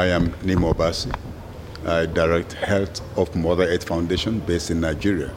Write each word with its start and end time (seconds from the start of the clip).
I 0.00 0.14
am 0.14 0.32
Nemo 0.42 0.72
Basi. 0.72 1.10
I 1.86 2.06
direct 2.06 2.54
Health 2.54 3.02
of 3.16 3.34
Mother 3.34 3.68
Earth 3.68 3.84
Foundation 3.84 4.40
based 4.46 4.70
in 4.70 4.80
Nigeria. 4.80 5.28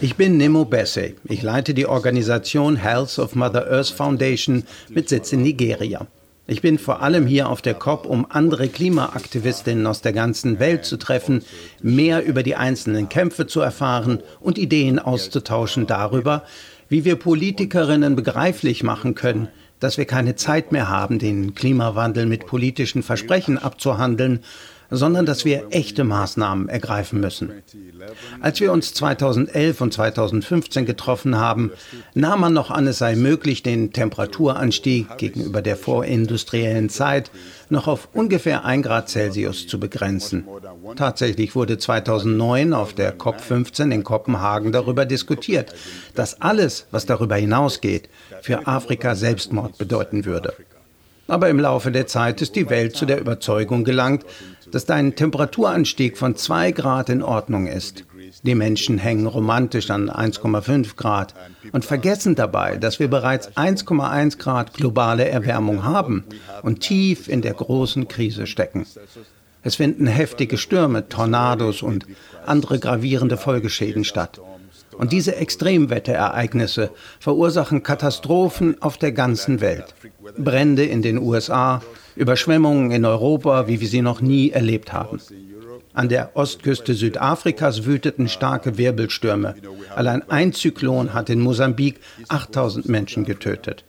Ich 0.00 0.14
bin 0.14 0.36
Nemo 0.36 0.64
Besse. 0.64 1.14
Ich 1.24 1.42
leite 1.42 1.74
die 1.74 1.86
Organisation 1.86 2.76
Health 2.76 3.18
of 3.18 3.34
Mother 3.34 3.66
Earth 3.68 3.88
Foundation 3.88 4.62
mit 4.90 5.08
Sitz 5.08 5.32
in 5.32 5.42
Nigeria. 5.42 6.06
Ich 6.46 6.62
bin 6.62 6.78
vor 6.78 7.02
allem 7.02 7.26
hier 7.26 7.48
auf 7.48 7.62
der 7.62 7.74
COP, 7.74 8.06
um 8.06 8.26
andere 8.28 8.68
Klimaaktivistinnen 8.68 9.84
aus 9.88 10.02
der 10.02 10.12
ganzen 10.12 10.60
Welt 10.60 10.84
zu 10.84 10.96
treffen, 10.96 11.42
mehr 11.82 12.24
über 12.24 12.44
die 12.44 12.54
einzelnen 12.54 13.08
Kämpfe 13.08 13.48
zu 13.48 13.60
erfahren 13.60 14.20
und 14.38 14.56
Ideen 14.56 15.00
auszutauschen 15.00 15.88
darüber, 15.88 16.44
wie 16.88 17.04
wir 17.04 17.16
Politikerinnen 17.16 18.14
begreiflich 18.14 18.84
machen 18.84 19.16
können, 19.16 19.48
dass 19.80 19.98
wir 19.98 20.04
keine 20.04 20.36
Zeit 20.36 20.72
mehr 20.72 20.88
haben, 20.88 21.18
den 21.18 21.54
Klimawandel 21.54 22.26
mit 22.26 22.46
politischen 22.46 23.02
Versprechen 23.02 23.58
abzuhandeln, 23.58 24.40
sondern 24.90 25.26
dass 25.26 25.44
wir 25.44 25.66
echte 25.70 26.04
Maßnahmen 26.04 26.68
ergreifen 26.68 27.20
müssen. 27.20 27.52
Als 28.40 28.60
wir 28.60 28.72
uns 28.72 28.94
2011 28.94 29.80
und 29.80 29.92
2015 29.94 30.86
getroffen 30.86 31.36
haben, 31.38 31.70
nahm 32.14 32.40
man 32.40 32.52
noch 32.52 32.70
an, 32.70 32.86
es 32.86 32.98
sei 32.98 33.16
möglich, 33.16 33.62
den 33.62 33.92
Temperaturanstieg 33.92 35.18
gegenüber 35.18 35.62
der 35.62 35.76
vorindustriellen 35.76 36.88
Zeit 36.88 37.30
noch 37.68 37.86
auf 37.86 38.08
ungefähr 38.12 38.64
1 38.64 38.84
Grad 38.84 39.08
Celsius 39.08 39.66
zu 39.66 39.78
begrenzen. 39.78 40.46
Tatsächlich 40.96 41.54
wurde 41.54 41.78
2009 41.78 42.72
auf 42.72 42.92
der 42.92 43.16
COP15 43.16 43.92
in 43.92 44.04
Kopenhagen 44.04 44.72
darüber 44.72 45.04
diskutiert, 45.04 45.74
dass 46.14 46.40
alles, 46.40 46.86
was 46.90 47.06
darüber 47.06 47.36
hinausgeht, 47.36 48.08
für 48.42 48.66
Afrika 48.66 49.14
Selbstmord 49.14 49.78
bedeuten 49.78 50.24
würde. 50.24 50.54
Aber 51.30 51.48
im 51.48 51.60
Laufe 51.60 51.92
der 51.92 52.08
Zeit 52.08 52.42
ist 52.42 52.56
die 52.56 52.68
Welt 52.70 52.96
zu 52.96 53.06
der 53.06 53.20
Überzeugung 53.20 53.84
gelangt, 53.84 54.24
dass 54.70 54.88
ein 54.90 55.14
Temperaturanstieg 55.14 56.16
von 56.18 56.36
2 56.36 56.72
Grad 56.72 57.08
in 57.08 57.22
Ordnung 57.22 57.66
ist. 57.66 58.04
Die 58.42 58.54
Menschen 58.54 58.98
hängen 58.98 59.26
romantisch 59.26 59.90
an 59.90 60.08
1,5 60.08 60.96
Grad 60.96 61.34
und 61.72 61.84
vergessen 61.84 62.34
dabei, 62.34 62.76
dass 62.76 63.00
wir 63.00 63.08
bereits 63.08 63.56
1,1 63.56 64.38
Grad 64.38 64.74
globale 64.74 65.28
Erwärmung 65.28 65.82
haben 65.84 66.24
und 66.62 66.80
tief 66.80 67.28
in 67.28 67.42
der 67.42 67.54
großen 67.54 68.08
Krise 68.08 68.46
stecken. 68.46 68.86
Es 69.62 69.76
finden 69.76 70.06
heftige 70.06 70.56
Stürme, 70.56 71.08
Tornados 71.08 71.82
und 71.82 72.06
andere 72.46 72.78
gravierende 72.78 73.36
Folgeschäden 73.36 74.04
statt. 74.04 74.40
Und 75.00 75.12
diese 75.12 75.36
Extremwetterereignisse 75.36 76.90
verursachen 77.20 77.82
Katastrophen 77.82 78.82
auf 78.82 78.98
der 78.98 79.12
ganzen 79.12 79.62
Welt. 79.62 79.94
Brände 80.36 80.84
in 80.84 81.00
den 81.00 81.16
USA, 81.16 81.80
Überschwemmungen 82.16 82.90
in 82.90 83.06
Europa, 83.06 83.66
wie 83.66 83.80
wir 83.80 83.88
sie 83.88 84.02
noch 84.02 84.20
nie 84.20 84.50
erlebt 84.50 84.92
haben. 84.92 85.18
An 85.94 86.10
der 86.10 86.36
Ostküste 86.36 86.92
Südafrikas 86.92 87.86
wüteten 87.86 88.28
starke 88.28 88.76
Wirbelstürme. 88.76 89.54
Allein 89.96 90.22
ein 90.28 90.52
Zyklon 90.52 91.14
hat 91.14 91.30
in 91.30 91.40
Mosambik 91.40 91.98
8000 92.28 92.86
Menschen 92.90 93.24
getötet. 93.24 93.84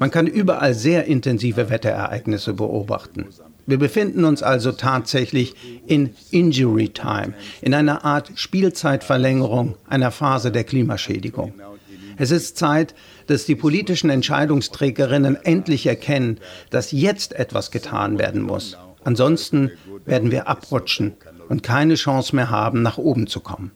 Man 0.00 0.10
kann 0.10 0.26
überall 0.26 0.74
sehr 0.74 1.04
intensive 1.04 1.70
Wetterereignisse 1.70 2.52
beobachten. 2.52 3.28
Wir 3.66 3.78
befinden 3.78 4.24
uns 4.24 4.42
also 4.42 4.72
tatsächlich 4.72 5.54
in 5.86 6.14
Injury 6.30 6.88
Time, 6.88 7.34
in 7.60 7.74
einer 7.74 8.04
Art 8.04 8.32
Spielzeitverlängerung 8.34 9.76
einer 9.88 10.10
Phase 10.10 10.50
der 10.50 10.64
Klimaschädigung. 10.64 11.54
Es 12.16 12.30
ist 12.30 12.56
Zeit, 12.58 12.94
dass 13.26 13.46
die 13.46 13.54
politischen 13.54 14.10
Entscheidungsträgerinnen 14.10 15.36
endlich 15.36 15.86
erkennen, 15.86 16.38
dass 16.70 16.92
jetzt 16.92 17.32
etwas 17.34 17.70
getan 17.70 18.18
werden 18.18 18.42
muss. 18.42 18.76
Ansonsten 19.04 19.70
werden 20.04 20.30
wir 20.30 20.48
abrutschen 20.48 21.14
und 21.48 21.62
keine 21.62 21.94
Chance 21.94 22.36
mehr 22.36 22.50
haben, 22.50 22.82
nach 22.82 22.98
oben 22.98 23.26
zu 23.26 23.40
kommen. 23.40 23.72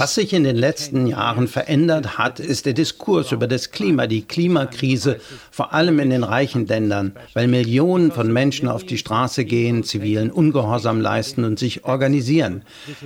Was 0.00 0.14
sich 0.14 0.32
in 0.32 0.44
den 0.44 0.56
letzten 0.56 1.06
Jahren 1.06 1.48
verändert 1.48 2.16
hat, 2.16 2.40
ist 2.40 2.64
der 2.64 2.72
Diskurs 2.72 3.30
über 3.32 3.46
das 3.46 3.70
Klima, 3.70 4.06
die 4.06 4.22
Klimakrise, 4.22 5.20
vor 5.50 5.74
allem 5.74 5.98
in 5.98 6.08
den 6.10 6.24
reichen 6.24 6.66
Ländern, 6.66 7.12
weil 7.34 7.46
Millionen 7.46 8.10
von 8.10 8.32
Menschen 8.32 8.68
auf 8.68 8.84
die 8.84 8.96
Straße 8.96 9.44
gehen, 9.44 9.84
zivilen 9.84 10.30
Ungehorsam 10.30 11.00
leisten 11.00 11.44
und 11.44 11.58
sich 11.58 11.84
organisieren. 11.84 12.62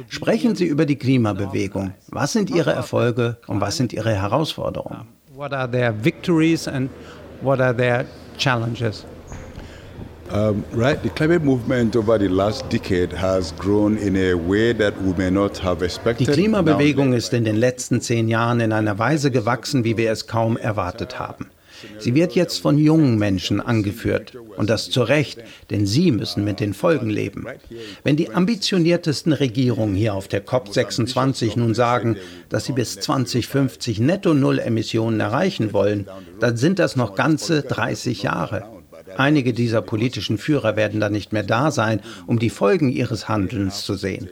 Sprechen 0.08 0.54
Sie 0.54 0.66
über 0.66 0.86
die 0.86 0.96
Klimabewegung. 0.96 1.94
Was 2.08 2.32
sind 2.32 2.48
Ihre 2.50 2.72
Erfolge 2.72 3.38
und 3.48 3.60
was 3.60 3.76
sind 3.76 3.92
Ihre 3.92 4.14
Herausforderungen? 4.14 5.08
What 5.34 5.52
are 5.52 5.68
their 5.68 5.92
victories 6.04 6.68
and 6.68 6.88
what 7.40 7.60
are 7.60 7.76
their 7.76 8.04
challenges? 8.38 9.04
Um, 10.32 10.64
right, 10.72 10.98
the 11.02 11.10
climate 11.10 11.44
movement 11.44 11.94
over 11.94 12.18
the 12.18 12.28
last 12.28 12.66
decade 12.70 13.12
has 13.12 13.52
grown 13.58 13.98
in 13.98 14.16
a 14.16 14.32
way 14.32 14.72
that 14.72 14.94
we 15.02 15.12
may 15.18 15.30
not 15.30 15.58
have 15.58 15.84
expected. 15.84 16.26
Die 16.26 16.32
Klimabewegung 16.32 17.12
ist 17.12 17.34
in 17.34 17.44
den 17.44 17.56
letzten 17.56 18.00
zehn 18.00 18.28
Jahren 18.28 18.60
in 18.60 18.72
einer 18.72 18.98
Weise 18.98 19.30
gewachsen, 19.30 19.84
wie 19.84 19.98
wir 19.98 20.10
es 20.10 20.26
kaum 20.26 20.56
erwartet 20.56 21.18
haben. 21.18 21.50
Sie 21.98 22.14
wird 22.14 22.34
jetzt 22.34 22.60
von 22.62 22.78
jungen 22.78 23.18
Menschen 23.18 23.60
angeführt. 23.60 24.34
Und 24.56 24.70
das 24.70 24.88
zu 24.88 25.02
Recht, 25.02 25.42
denn 25.70 25.84
sie 25.84 26.12
müssen 26.12 26.44
mit 26.44 26.60
den 26.60 26.72
Folgen 26.72 27.10
leben. 27.10 27.46
Wenn 28.02 28.16
die 28.16 28.30
ambitioniertesten 28.30 29.32
Regierungen 29.32 29.94
hier 29.94 30.14
auf 30.14 30.28
der 30.28 30.46
COP26 30.46 31.58
nun 31.58 31.74
sagen, 31.74 32.16
dass 32.48 32.64
sie 32.64 32.72
bis 32.72 32.98
2050 33.00 34.00
Netto-Null-Emissionen 34.00 35.20
erreichen 35.20 35.72
wollen, 35.72 36.06
dann 36.40 36.56
sind 36.56 36.78
das 36.78 36.96
noch 36.96 37.14
ganze 37.14 37.62
30 37.62 38.22
Jahre. 38.22 38.81
Einige 39.16 39.52
dieser 39.52 39.82
politischen 39.82 40.38
Führer 40.38 40.76
werden 40.76 41.00
dann 41.00 41.12
nicht 41.12 41.32
mehr 41.32 41.42
da 41.42 41.70
sein, 41.70 42.00
um 42.26 42.38
die 42.38 42.50
Folgen 42.50 42.88
ihres 42.88 43.28
Handelns 43.28 43.84
zu 43.84 43.94
sehen. 43.94 44.28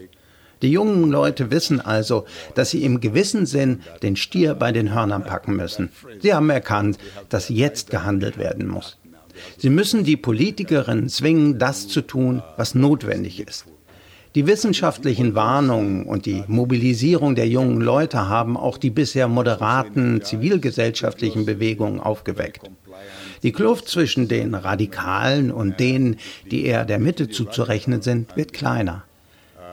Die 0.63 0.71
jungen 0.71 1.11
Leute 1.11 1.51
wissen 1.51 1.81
also, 1.81 2.27
dass 2.55 2.71
sie 2.71 2.85
im 2.85 3.01
gewissen 3.01 3.47
Sinn 3.47 3.81
den 4.03 4.17
Stier 4.17 4.55
bei 4.55 4.73
den 4.73 4.93
Hörnern 4.95 5.25
packen 5.25 5.57
müssen. 5.57 5.91
Sie 6.21 6.35
haben 6.35 6.51
erkannt, 6.51 6.99
dass 7.31 7.49
jetzt 7.49 7.91
gehandelt 7.91 8.37
werden 8.37 8.69
muss. 8.69 8.99
Sie 9.57 9.71
müssen 9.71 10.05
die 10.05 10.19
Politikerinnen 10.19 11.09
zwingen, 11.09 11.59
das 11.59 11.89
zu 11.89 12.03
tun, 12.03 12.43
was 12.59 12.75
notwendig 12.75 13.41
ist. 13.41 13.65
Die 14.37 14.47
wissenschaftlichen 14.47 15.35
Warnungen 15.35 16.05
und 16.05 16.25
die 16.25 16.45
Mobilisierung 16.47 17.35
der 17.35 17.49
jungen 17.49 17.81
Leute 17.81 18.29
haben 18.29 18.57
auch 18.57 18.79
die 18.79 18.91
bisher 18.91 19.27
moderaten 19.27 20.23
zivilgesellschaftlichen 20.23 21.47
Bewegungen 21.47 21.99
aufgeweckt. 21.99 22.71
Die 23.43 23.53
Kluft 23.53 23.89
zwischen 23.89 24.29
den 24.29 24.55
Radikalen 24.55 25.51
und 25.51 25.81
denen, 25.81 26.17
die 26.51 26.67
eher 26.67 26.85
der 26.85 26.99
Mitte 26.99 27.29
zuzurechnen 27.29 28.03
sind, 28.03 28.37
wird 28.37 28.53
kleiner. 28.53 29.05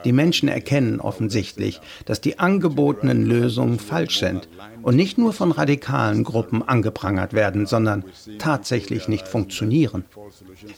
Die 0.05 0.13
Menschen 0.13 0.47
erkennen 0.47 1.01
offensichtlich, 1.01 1.81
dass 2.05 2.21
die 2.21 2.39
angebotenen 2.39 3.25
Lösungen 3.25 3.79
falsch 3.79 4.19
sind 4.19 4.47
und 4.81 4.95
nicht 4.95 5.17
nur 5.17 5.33
von 5.33 5.51
radikalen 5.51 6.23
Gruppen 6.23 6.61
angeprangert 6.61 7.33
werden, 7.33 7.65
sondern 7.65 8.05
tatsächlich 8.39 9.07
nicht 9.07 9.27
funktionieren. 9.27 10.05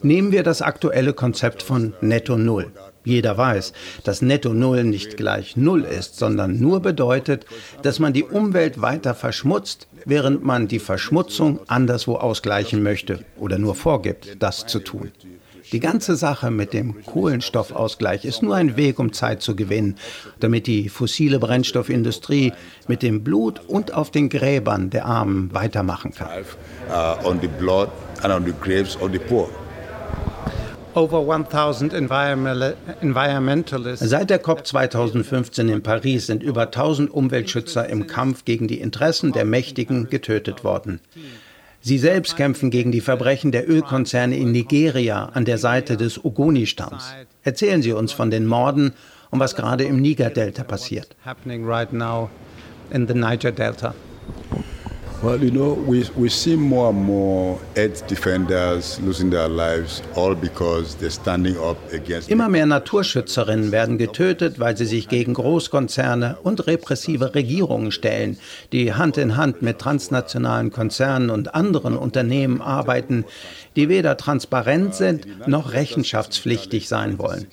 Nehmen 0.02 0.32
wir 0.32 0.44
das 0.44 0.62
aktuelle 0.62 1.14
Konzept 1.14 1.62
von 1.62 1.94
Netto 2.02 2.38
Null. 2.38 2.72
Jeder 3.10 3.40
weiß, 3.40 3.74
dass 4.04 4.22
Netto 4.22 4.54
Null 4.54 4.84
nicht 4.84 5.18
gleich 5.18 5.58
Null 5.58 5.84
ist, 5.84 6.18
sondern 6.18 6.60
nur 6.60 6.80
bedeutet, 6.80 7.48
dass 7.82 7.98
man 7.98 8.14
die 8.14 8.24
Umwelt 8.24 8.82
weiter 8.82 9.16
verschmutzt, 9.16 9.88
während 10.06 10.46
man 10.46 10.68
die 10.68 10.78
Verschmutzung 10.78 11.60
anderswo 11.68 12.18
ausgleichen 12.18 12.84
möchte 12.84 13.26
oder 13.36 13.58
nur 13.58 13.74
vorgibt, 13.74 14.38
das 14.44 14.68
zu 14.68 14.80
tun. 14.80 15.12
Die 15.72 15.80
ganze 15.80 16.16
Sache 16.16 16.52
mit 16.52 16.72
dem 16.74 17.04
Kohlenstoffausgleich 17.04 18.26
ist 18.26 18.44
nur 18.44 18.56
ein 18.56 18.78
Weg, 18.78 19.00
um 19.00 19.12
Zeit 19.12 19.42
zu 19.42 19.56
gewinnen, 19.56 19.96
damit 20.40 20.68
die 20.68 20.88
fossile 20.88 21.40
Brennstoffindustrie 21.40 22.54
mit 22.88 23.02
dem 23.02 23.24
Blut 23.24 23.60
und 23.68 23.92
auf 23.94 24.12
den 24.12 24.30
Gräbern 24.30 24.92
der 24.92 25.06
Armen 25.06 25.52
weitermachen 25.52 26.14
kann. 26.14 26.30
Seit 33.96 34.30
der 34.30 34.40
COP 34.40 34.68
2015 34.68 35.70
in 35.70 35.84
Paris 35.84 36.28
sind 36.28 36.44
über 36.44 36.64
1000 36.64 37.10
Umweltschützer 37.12 37.88
im 37.88 38.08
Kampf 38.08 38.46
gegen 38.46 38.68
die 38.68 38.80
Interessen 38.80 39.32
der 39.32 39.46
Mächtigen 39.46 40.10
getötet 40.10 40.64
worden. 40.64 41.00
Sie 41.82 41.98
selbst 41.98 42.36
kämpfen 42.36 42.72
gegen 42.72 42.92
die 42.92 43.00
Verbrechen 43.00 43.52
der 43.52 43.70
Ölkonzerne 43.70 44.36
in 44.36 44.52
Nigeria 44.52 45.30
an 45.34 45.46
der 45.46 45.58
Seite 45.58 45.96
des 45.96 46.24
Ogoni-Stamms. 46.24 47.14
Erzählen 47.44 47.82
Sie 47.82 47.94
uns 47.94 48.12
von 48.12 48.30
den 48.30 48.46
Morden 48.46 48.94
und 49.30 49.40
was 49.40 49.56
gerade 49.56 49.86
im 49.86 50.02
Niger-Delta 50.02 50.64
passiert. 50.64 51.16
Well, 55.22 55.44
you 55.44 55.52
know, 55.52 55.74
we, 55.74 56.06
we 56.16 56.30
see 56.30 56.56
more 56.56 56.92
and 56.92 57.04
more 57.04 57.60
earth 57.76 58.08
defenders 58.08 59.02
losing 59.02 59.30
their 59.30 59.50
lives, 59.50 60.02
all 60.16 60.34
because 60.34 60.96
they're 60.96 61.10
standing 61.10 61.58
up 61.58 61.76
against. 61.92 62.30
Immer 62.30 62.48
mehr 62.48 62.66
Naturschützerinnen 62.66 63.74
werden 63.74 63.98
getötet, 63.98 64.62
weil 64.62 64.78
sie 64.78 64.86
sich 64.86 65.10
gegen 65.10 65.34
Großkonzerne 65.34 66.38
und 66.42 66.68
repressive 66.68 67.36
Regierungen 67.36 67.92
stellen, 67.92 68.38
die 68.72 68.94
Hand 68.94 69.18
in 69.18 69.36
Hand 69.36 69.62
mit 69.62 69.80
transnationalen 69.80 70.72
Konzernen 70.72 71.30
und 71.32 71.54
anderen 71.54 71.98
Unternehmen 71.98 72.62
arbeiten, 72.62 73.26
die 73.76 73.90
weder 73.90 74.18
transparent 74.18 74.96
sind 74.96 75.48
noch 75.48 75.74
rechenschaftspflichtig 75.74 76.88
sein 76.88 77.20
wollen. 77.20 77.48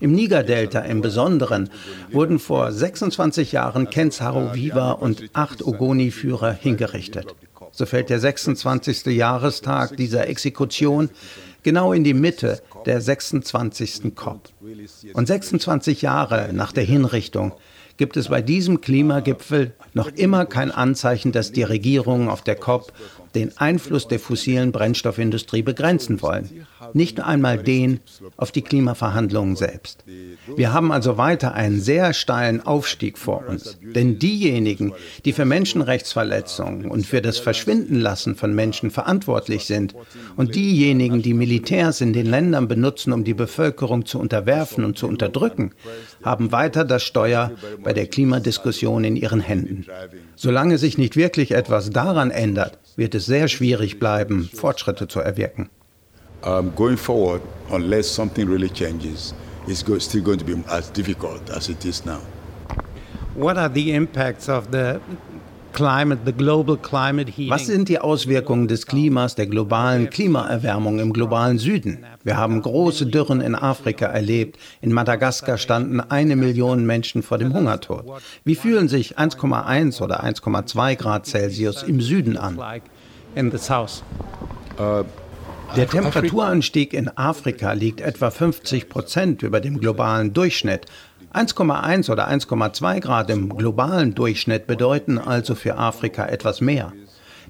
Im 0.00 0.12
Niger-Delta 0.12 0.80
im 0.80 1.00
Besonderen 1.00 1.70
wurden 2.10 2.38
vor 2.38 2.72
26 2.72 3.52
Jahren 3.52 3.90
Ken 3.90 4.10
Saro-Wiwa 4.10 4.92
und 4.92 5.30
acht 5.32 5.64
Ogoni-Führer 5.64 6.52
hingerichtet. 6.52 7.34
So 7.72 7.86
fällt 7.86 8.10
der 8.10 8.18
26. 8.18 9.06
Jahrestag 9.06 9.96
dieser 9.96 10.28
Exekution 10.28 11.10
genau 11.62 11.92
in 11.92 12.04
die 12.04 12.14
Mitte 12.14 12.62
der 12.86 13.00
26. 13.00 14.14
COP. 14.14 14.48
Und 15.12 15.26
26 15.26 16.02
Jahre 16.02 16.50
nach 16.52 16.72
der 16.72 16.84
Hinrichtung 16.84 17.52
gibt 17.96 18.16
es 18.16 18.28
bei 18.28 18.40
diesem 18.40 18.80
Klimagipfel 18.80 19.72
noch 19.92 20.08
immer 20.08 20.46
kein 20.46 20.70
Anzeichen, 20.70 21.32
dass 21.32 21.52
die 21.52 21.62
Regierungen 21.62 22.28
auf 22.28 22.42
der 22.42 22.56
COP 22.56 22.92
den 23.34 23.56
Einfluss 23.58 24.08
der 24.08 24.18
fossilen 24.18 24.72
Brennstoffindustrie 24.72 25.62
begrenzen 25.62 26.22
wollen. 26.22 26.66
Nicht 26.94 27.20
einmal 27.20 27.58
den 27.58 28.00
auf 28.36 28.52
die 28.52 28.62
Klimaverhandlungen 28.62 29.56
selbst. 29.56 30.04
Wir 30.56 30.72
haben 30.72 30.92
also 30.92 31.16
weiter 31.16 31.54
einen 31.54 31.80
sehr 31.80 32.12
steilen 32.12 32.60
Aufstieg 32.66 33.18
vor 33.18 33.44
uns. 33.46 33.78
Denn 33.82 34.18
diejenigen, 34.18 34.92
die 35.24 35.32
für 35.32 35.44
Menschenrechtsverletzungen 35.44 36.90
und 36.90 37.06
für 37.06 37.22
das 37.22 37.38
Verschwindenlassen 37.38 38.34
von 38.34 38.54
Menschen 38.54 38.90
verantwortlich 38.90 39.64
sind 39.64 39.94
und 40.36 40.54
diejenigen, 40.54 41.22
die 41.22 41.34
Militärs 41.34 42.00
in 42.00 42.12
den 42.12 42.26
Ländern 42.26 42.68
benutzen, 42.68 43.12
um 43.12 43.24
die 43.24 43.34
Bevölkerung 43.34 44.06
zu 44.06 44.18
unterwerfen 44.18 44.84
und 44.84 44.98
zu 44.98 45.06
unterdrücken, 45.06 45.72
haben 46.22 46.52
weiter 46.52 46.84
das 46.84 47.02
Steuer 47.02 47.52
bei 47.82 47.92
der 47.92 48.06
Klimadiskussion 48.06 49.04
in 49.04 49.16
ihren 49.16 49.40
Händen. 49.40 49.86
Solange 50.36 50.78
sich 50.78 50.98
nicht 50.98 51.16
wirklich 51.16 51.52
etwas 51.52 51.90
daran 51.90 52.30
ändert, 52.30 52.78
wird 53.00 53.14
es 53.14 53.24
sehr 53.24 53.48
schwierig 53.48 53.98
bleiben, 53.98 54.48
Fortschritte 54.52 55.08
zu 55.08 55.20
erwirken. 55.20 55.70
Um, 56.42 56.70
going 56.74 56.98
forward, 56.98 57.40
unless 57.70 58.06
something 58.06 58.46
really 58.46 58.68
changes, 58.68 59.34
it's 59.66 59.82
go 59.82 59.98
still 59.98 60.22
going 60.22 60.38
to 60.38 60.44
be 60.44 60.54
as 60.68 60.90
difficult 60.92 61.50
as 61.50 61.68
it 61.70 61.84
is 61.84 62.04
now. 62.04 62.20
What 63.34 63.56
are 63.56 63.70
the 63.72 63.92
impacts 63.92 64.48
of 64.48 64.70
the 64.70 65.00
Was 67.48 67.66
sind 67.66 67.88
die 67.88 67.98
Auswirkungen 67.98 68.68
des 68.68 68.86
Klimas, 68.86 69.34
der 69.34 69.46
globalen 69.46 70.10
Klimaerwärmung 70.10 70.98
im 70.98 71.12
globalen 71.12 71.58
Süden? 71.58 72.04
Wir 72.22 72.36
haben 72.36 72.60
große 72.60 73.06
Dürren 73.06 73.40
in 73.40 73.54
Afrika 73.54 74.06
erlebt. 74.06 74.58
In 74.80 74.92
Madagaskar 74.92 75.58
standen 75.58 76.00
eine 76.00 76.36
Million 76.36 76.86
Menschen 76.86 77.22
vor 77.22 77.38
dem 77.38 77.54
Hungertod. 77.54 78.04
Wie 78.44 78.54
fühlen 78.54 78.88
sich 78.88 79.18
1,1 79.18 80.02
oder 80.02 80.24
1,2 80.24 80.96
Grad 80.96 81.26
Celsius 81.26 81.82
im 81.82 82.00
Süden 82.00 82.36
an? 82.36 82.58
Der 85.76 85.88
Temperaturanstieg 85.88 86.92
in 86.92 87.16
Afrika 87.16 87.72
liegt 87.72 88.00
etwa 88.00 88.30
50 88.30 88.88
Prozent 88.88 89.42
über 89.42 89.60
dem 89.60 89.78
globalen 89.78 90.32
Durchschnitt. 90.32 90.86
1,1 91.32 92.10
oder 92.10 92.28
1,2 92.28 93.00
Grad 93.00 93.30
im 93.30 93.56
globalen 93.56 94.14
Durchschnitt 94.14 94.66
bedeuten 94.66 95.18
also 95.18 95.54
für 95.54 95.76
Afrika 95.76 96.26
etwas 96.26 96.60
mehr. 96.60 96.92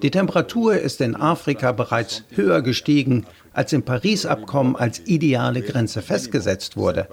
Die 0.02 0.10
Temperatur 0.10 0.74
ist 0.74 1.00
in 1.00 1.16
Afrika 1.16 1.72
bereits 1.72 2.24
höher 2.30 2.62
gestiegen, 2.62 3.26
als 3.52 3.72
im 3.72 3.82
Paris-Abkommen 3.82 4.76
als 4.76 5.06
ideale 5.06 5.62
Grenze 5.62 6.02
festgesetzt 6.02 6.76
wurde. 6.76 7.08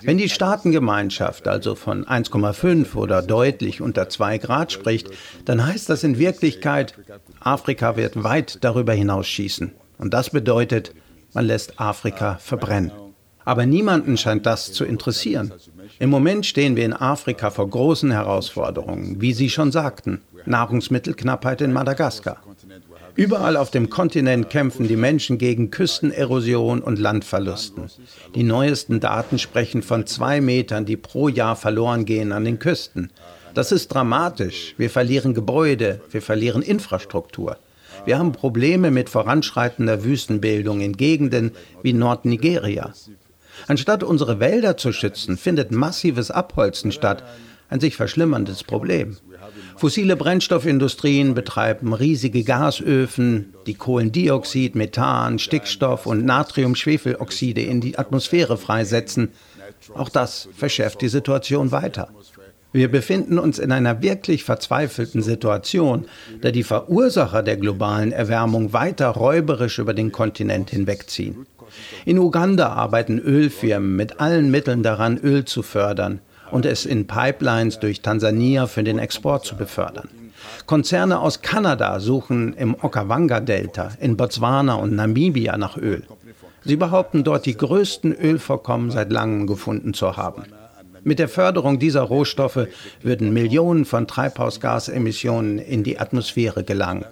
Wenn 0.00 0.18
die 0.18 0.28
Staatengemeinschaft 0.28 1.48
also 1.48 1.74
von 1.74 2.04
1,5 2.04 2.94
oder 2.94 3.22
deutlich 3.22 3.80
unter 3.80 4.08
2 4.08 4.38
Grad 4.38 4.72
spricht, 4.72 5.08
dann 5.44 5.66
heißt 5.66 5.88
das 5.90 6.04
in 6.04 6.18
Wirklichkeit, 6.18 6.94
Afrika 7.40 7.96
wird 7.96 8.22
weit 8.22 8.58
darüber 8.62 8.92
hinausschießen. 8.92 9.72
Und 9.98 10.14
das 10.14 10.30
bedeutet, 10.30 10.94
man 11.34 11.44
lässt 11.44 11.80
Afrika 11.80 12.36
verbrennen. 12.36 12.92
Aber 13.48 13.64
niemanden 13.64 14.18
scheint 14.18 14.44
das 14.44 14.74
zu 14.74 14.84
interessieren. 14.84 15.54
Im 15.98 16.10
Moment 16.10 16.44
stehen 16.44 16.76
wir 16.76 16.84
in 16.84 16.92
Afrika 16.92 17.48
vor 17.48 17.70
großen 17.70 18.10
Herausforderungen, 18.10 19.22
wie 19.22 19.32
Sie 19.32 19.48
schon 19.48 19.72
sagten. 19.72 20.20
Nahrungsmittelknappheit 20.44 21.62
in 21.62 21.72
Madagaskar. 21.72 22.42
Überall 23.14 23.56
auf 23.56 23.70
dem 23.70 23.88
Kontinent 23.88 24.50
kämpfen 24.50 24.86
die 24.86 24.96
Menschen 24.96 25.38
gegen 25.38 25.70
Küstenerosion 25.70 26.82
und 26.82 26.98
Landverlusten. 26.98 27.84
Die 28.34 28.42
neuesten 28.42 29.00
Daten 29.00 29.38
sprechen 29.38 29.80
von 29.80 30.04
zwei 30.04 30.42
Metern, 30.42 30.84
die 30.84 30.98
pro 30.98 31.30
Jahr 31.30 31.56
verloren 31.56 32.04
gehen 32.04 32.32
an 32.32 32.44
den 32.44 32.58
Küsten. 32.58 33.10
Das 33.54 33.72
ist 33.72 33.88
dramatisch. 33.88 34.74
Wir 34.76 34.90
verlieren 34.90 35.32
Gebäude, 35.32 36.02
wir 36.10 36.20
verlieren 36.20 36.60
Infrastruktur. 36.60 37.56
Wir 38.04 38.18
haben 38.18 38.32
Probleme 38.32 38.90
mit 38.90 39.08
voranschreitender 39.08 40.04
Wüstenbildung 40.04 40.82
in 40.82 40.98
Gegenden 40.98 41.52
wie 41.82 41.94
Nordnigeria. 41.94 42.92
Anstatt 43.66 44.02
unsere 44.02 44.40
Wälder 44.40 44.76
zu 44.76 44.92
schützen, 44.92 45.36
findet 45.36 45.72
massives 45.72 46.30
Abholzen 46.30 46.92
statt, 46.92 47.24
ein 47.68 47.80
sich 47.80 47.96
verschlimmerndes 47.96 48.64
Problem. 48.64 49.16
Fossile 49.76 50.16
Brennstoffindustrien 50.16 51.34
betreiben 51.34 51.92
riesige 51.92 52.42
Gasöfen, 52.42 53.54
die 53.66 53.74
Kohlendioxid, 53.74 54.74
Methan, 54.74 55.38
Stickstoff 55.38 56.06
und 56.06 56.24
Natriumschwefeloxide 56.24 57.62
in 57.62 57.80
die 57.80 57.98
Atmosphäre 57.98 58.56
freisetzen. 58.56 59.30
Auch 59.94 60.08
das 60.08 60.48
verschärft 60.56 61.00
die 61.02 61.08
Situation 61.08 61.70
weiter. 61.70 62.08
Wir 62.72 62.90
befinden 62.90 63.38
uns 63.38 63.58
in 63.58 63.72
einer 63.72 64.02
wirklich 64.02 64.44
verzweifelten 64.44 65.22
Situation, 65.22 66.04
da 66.42 66.50
die 66.50 66.62
Verursacher 66.62 67.42
der 67.42 67.56
globalen 67.56 68.12
Erwärmung 68.12 68.74
weiter 68.74 69.08
räuberisch 69.08 69.78
über 69.78 69.94
den 69.94 70.12
Kontinent 70.12 70.70
hinwegziehen. 70.70 71.46
In 72.04 72.18
Uganda 72.18 72.68
arbeiten 72.68 73.18
Ölfirmen 73.18 73.96
mit 73.96 74.20
allen 74.20 74.50
Mitteln 74.50 74.82
daran, 74.82 75.18
Öl 75.18 75.46
zu 75.46 75.62
fördern 75.62 76.20
und 76.50 76.66
es 76.66 76.84
in 76.84 77.06
Pipelines 77.06 77.78
durch 77.78 78.02
Tansania 78.02 78.66
für 78.66 78.84
den 78.84 78.98
Export 78.98 79.44
zu 79.44 79.56
befördern. 79.56 80.08
Konzerne 80.66 81.20
aus 81.20 81.40
Kanada 81.40 82.00
suchen 82.00 82.54
im 82.54 82.74
Okawanga-Delta, 82.74 83.92
in 84.00 84.16
Botswana 84.16 84.74
und 84.74 84.94
Namibia 84.94 85.56
nach 85.56 85.76
Öl. 85.76 86.04
Sie 86.64 86.76
behaupten 86.76 87.24
dort 87.24 87.46
die 87.46 87.56
größten 87.56 88.12
Ölvorkommen 88.12 88.90
seit 88.90 89.10
langem 89.10 89.46
gefunden 89.46 89.94
zu 89.94 90.16
haben. 90.16 90.44
Mit 91.04 91.18
der 91.18 91.28
Förderung 91.28 91.78
dieser 91.78 92.02
Rohstoffe 92.02 92.66
würden 93.02 93.32
Millionen 93.32 93.84
von 93.84 94.06
Treibhausgasemissionen 94.06 95.58
in 95.58 95.84
die 95.84 95.98
Atmosphäre 95.98 96.64
gelangen. 96.64 97.04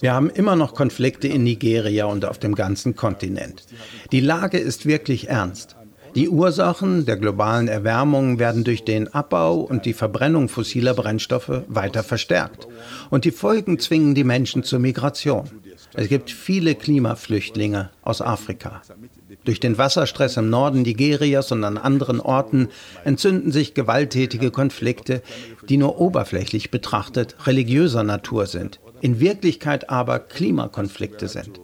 Wir 0.00 0.14
haben 0.14 0.30
immer 0.30 0.56
noch 0.56 0.74
Konflikte 0.74 1.28
in 1.28 1.44
Nigeria 1.44 2.06
und 2.06 2.24
auf 2.24 2.38
dem 2.38 2.54
ganzen 2.54 2.94
Kontinent. 2.96 3.64
Die 4.12 4.20
Lage 4.20 4.58
ist 4.58 4.86
wirklich 4.86 5.28
ernst. 5.28 5.76
Die 6.14 6.28
Ursachen 6.28 7.04
der 7.04 7.16
globalen 7.16 7.68
Erwärmung 7.68 8.38
werden 8.38 8.64
durch 8.64 8.84
den 8.84 9.08
Abbau 9.08 9.60
und 9.60 9.84
die 9.84 9.92
Verbrennung 9.92 10.48
fossiler 10.48 10.94
Brennstoffe 10.94 11.62
weiter 11.68 12.02
verstärkt. 12.02 12.66
Und 13.10 13.24
die 13.24 13.30
Folgen 13.30 13.78
zwingen 13.78 14.14
die 14.14 14.24
Menschen 14.24 14.62
zur 14.62 14.78
Migration. 14.78 15.48
Es 15.94 16.08
gibt 16.08 16.30
viele 16.30 16.74
Klimaflüchtlinge 16.74 17.90
aus 18.02 18.22
Afrika. 18.22 18.82
Durch 19.44 19.60
den 19.60 19.78
Wasserstress 19.78 20.36
im 20.36 20.50
Norden 20.50 20.82
Nigerias 20.82 21.52
und 21.52 21.64
an 21.64 21.78
anderen 21.78 22.20
Orten 22.20 22.68
entzünden 23.04 23.50
sich 23.52 23.74
gewalttätige 23.74 24.50
Konflikte, 24.50 25.22
die 25.68 25.76
nur 25.76 26.00
oberflächlich 26.00 26.70
betrachtet 26.70 27.36
religiöser 27.46 28.02
Natur 28.02 28.46
sind 28.46 28.78
in 29.00 29.20
Wirklichkeit 29.20 29.90
aber 29.90 30.18
Klimakonflikte 30.18 31.28
sind. 31.28 31.60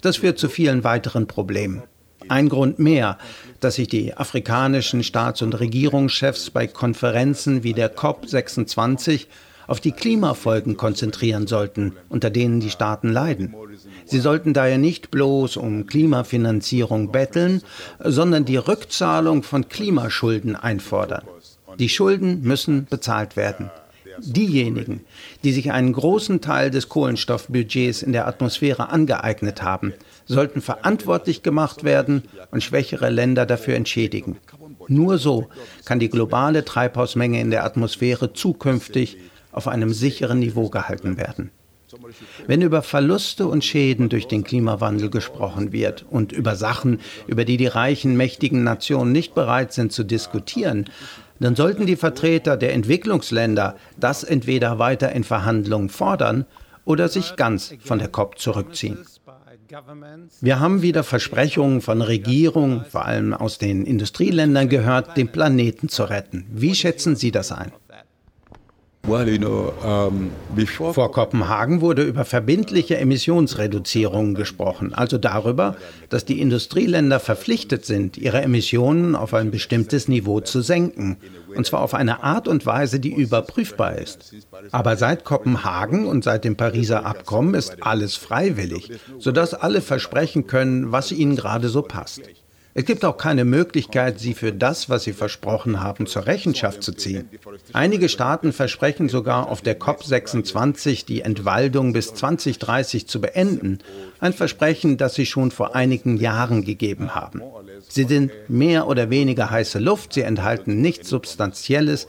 Das 0.00 0.18
führt 0.18 0.38
zu 0.38 0.48
vielen 0.48 0.84
weiteren 0.84 1.26
Problemen. 1.26 1.82
Ein 2.28 2.48
Grund 2.48 2.78
mehr, 2.78 3.18
dass 3.60 3.76
sich 3.76 3.88
die 3.88 4.14
afrikanischen 4.14 5.02
Staats- 5.02 5.42
und 5.42 5.58
Regierungschefs 5.58 6.50
bei 6.50 6.66
Konferenzen 6.66 7.64
wie 7.64 7.72
der 7.72 7.96
COP26 7.96 9.26
auf 9.66 9.80
die 9.80 9.92
Klimafolgen 9.92 10.76
konzentrieren 10.76 11.46
sollten, 11.46 11.94
unter 12.08 12.30
denen 12.30 12.60
die 12.60 12.70
Staaten 12.70 13.08
leiden. 13.08 13.54
Sie 14.12 14.20
sollten 14.20 14.52
daher 14.52 14.76
nicht 14.76 15.10
bloß 15.10 15.56
um 15.56 15.86
Klimafinanzierung 15.86 17.10
betteln, 17.12 17.62
sondern 17.98 18.44
die 18.44 18.58
Rückzahlung 18.58 19.42
von 19.42 19.70
Klimaschulden 19.70 20.54
einfordern. 20.54 21.22
Die 21.78 21.88
Schulden 21.88 22.42
müssen 22.42 22.84
bezahlt 22.84 23.36
werden. 23.36 23.70
Diejenigen, 24.18 25.00
die 25.44 25.52
sich 25.52 25.72
einen 25.72 25.94
großen 25.94 26.42
Teil 26.42 26.70
des 26.70 26.90
Kohlenstoffbudgets 26.90 28.02
in 28.02 28.12
der 28.12 28.26
Atmosphäre 28.28 28.90
angeeignet 28.90 29.62
haben, 29.62 29.94
sollten 30.26 30.60
verantwortlich 30.60 31.42
gemacht 31.42 31.82
werden 31.82 32.24
und 32.50 32.62
schwächere 32.62 33.08
Länder 33.08 33.46
dafür 33.46 33.76
entschädigen. 33.76 34.36
Nur 34.88 35.16
so 35.16 35.48
kann 35.86 36.00
die 36.00 36.10
globale 36.10 36.66
Treibhausmenge 36.66 37.40
in 37.40 37.50
der 37.50 37.64
Atmosphäre 37.64 38.34
zukünftig 38.34 39.16
auf 39.52 39.68
einem 39.68 39.94
sicheren 39.94 40.40
Niveau 40.40 40.68
gehalten 40.68 41.16
werden. 41.16 41.50
Wenn 42.46 42.62
über 42.62 42.82
Verluste 42.82 43.46
und 43.46 43.64
Schäden 43.64 44.08
durch 44.08 44.28
den 44.28 44.44
Klimawandel 44.44 45.10
gesprochen 45.10 45.72
wird 45.72 46.04
und 46.10 46.32
über 46.32 46.56
Sachen, 46.56 47.00
über 47.26 47.44
die 47.44 47.56
die 47.56 47.66
reichen, 47.66 48.16
mächtigen 48.16 48.64
Nationen 48.64 49.12
nicht 49.12 49.34
bereit 49.34 49.72
sind 49.72 49.92
zu 49.92 50.04
diskutieren, 50.04 50.86
dann 51.40 51.56
sollten 51.56 51.86
die 51.86 51.96
Vertreter 51.96 52.56
der 52.56 52.72
Entwicklungsländer 52.72 53.76
das 53.98 54.22
entweder 54.22 54.78
weiter 54.78 55.12
in 55.12 55.24
Verhandlungen 55.24 55.88
fordern 55.88 56.46
oder 56.84 57.08
sich 57.08 57.36
ganz 57.36 57.74
von 57.80 57.98
der 57.98 58.08
COP 58.08 58.38
zurückziehen. 58.38 58.98
Wir 60.40 60.60
haben 60.60 60.82
wieder 60.82 61.02
Versprechungen 61.02 61.80
von 61.80 62.02
Regierungen, 62.02 62.84
vor 62.84 63.06
allem 63.06 63.32
aus 63.32 63.56
den 63.56 63.86
Industrieländern 63.86 64.68
gehört, 64.68 65.16
den 65.16 65.32
Planeten 65.32 65.88
zu 65.88 66.04
retten. 66.04 66.44
Wie 66.50 66.74
schätzen 66.74 67.16
Sie 67.16 67.30
das 67.30 67.52
ein? 67.52 67.72
Vor 70.92 71.10
Kopenhagen 71.10 71.80
wurde 71.80 72.04
über 72.04 72.24
verbindliche 72.24 72.98
Emissionsreduzierungen 72.98 74.34
gesprochen, 74.34 74.94
also 74.94 75.18
darüber, 75.18 75.76
dass 76.08 76.24
die 76.24 76.40
Industrieländer 76.40 77.18
verpflichtet 77.18 77.84
sind, 77.84 78.16
ihre 78.16 78.42
Emissionen 78.42 79.16
auf 79.16 79.34
ein 79.34 79.50
bestimmtes 79.50 80.06
Niveau 80.06 80.38
zu 80.40 80.60
senken, 80.62 81.16
und 81.54 81.66
zwar 81.66 81.80
auf 81.80 81.94
eine 81.94 82.22
Art 82.22 82.46
und 82.46 82.64
Weise, 82.64 83.00
die 83.00 83.12
überprüfbar 83.12 83.98
ist. 83.98 84.34
Aber 84.70 84.96
seit 84.96 85.24
Kopenhagen 85.24 86.06
und 86.06 86.22
seit 86.22 86.44
dem 86.44 86.56
Pariser 86.56 87.04
Abkommen 87.04 87.54
ist 87.54 87.82
alles 87.82 88.14
freiwillig, 88.14 88.92
sodass 89.18 89.52
alle 89.52 89.80
versprechen 89.80 90.46
können, 90.46 90.92
was 90.92 91.10
ihnen 91.10 91.34
gerade 91.34 91.68
so 91.68 91.82
passt. 91.82 92.22
Es 92.74 92.86
gibt 92.86 93.04
auch 93.04 93.18
keine 93.18 93.44
Möglichkeit, 93.44 94.18
sie 94.18 94.32
für 94.32 94.50
das, 94.50 94.88
was 94.88 95.04
sie 95.04 95.12
versprochen 95.12 95.80
haben, 95.80 96.06
zur 96.06 96.26
Rechenschaft 96.26 96.82
zu 96.82 96.92
ziehen. 96.92 97.28
Einige 97.74 98.08
Staaten 98.08 98.52
versprechen 98.52 99.10
sogar 99.10 99.50
auf 99.50 99.60
der 99.60 99.78
COP26 99.78 101.04
die 101.04 101.20
Entwaldung 101.20 101.92
bis 101.92 102.14
2030 102.14 103.06
zu 103.06 103.20
beenden, 103.20 103.80
ein 104.20 104.32
Versprechen, 104.32 104.96
das 104.96 105.14
sie 105.14 105.26
schon 105.26 105.50
vor 105.50 105.74
einigen 105.74 106.16
Jahren 106.16 106.64
gegeben 106.64 107.14
haben. 107.14 107.42
Sie 107.88 108.04
sind 108.04 108.32
mehr 108.48 108.86
oder 108.86 109.10
weniger 109.10 109.50
heiße 109.50 109.78
Luft, 109.78 110.14
sie 110.14 110.22
enthalten 110.22 110.80
nichts 110.80 111.10
Substanzielles, 111.10 112.06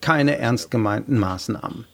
keine 0.00 0.38
ernst 0.38 0.70
gemeinten 0.70 1.18
Maßnahmen. 1.18 1.86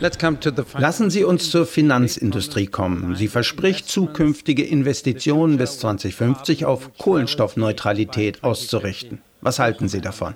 Lassen 0.00 1.10
Sie 1.10 1.24
uns 1.24 1.50
zur 1.50 1.66
Finanzindustrie 1.66 2.66
kommen. 2.66 3.14
Sie 3.16 3.28
verspricht, 3.28 3.88
zukünftige 3.88 4.64
Investitionen 4.64 5.56
bis 5.56 5.78
2050 5.78 6.64
auf 6.64 6.90
Kohlenstoffneutralität 6.98 8.42
auszurichten. 8.42 9.20
Was 9.40 9.58
halten 9.58 9.88
Sie 9.88 10.00
davon? 10.00 10.34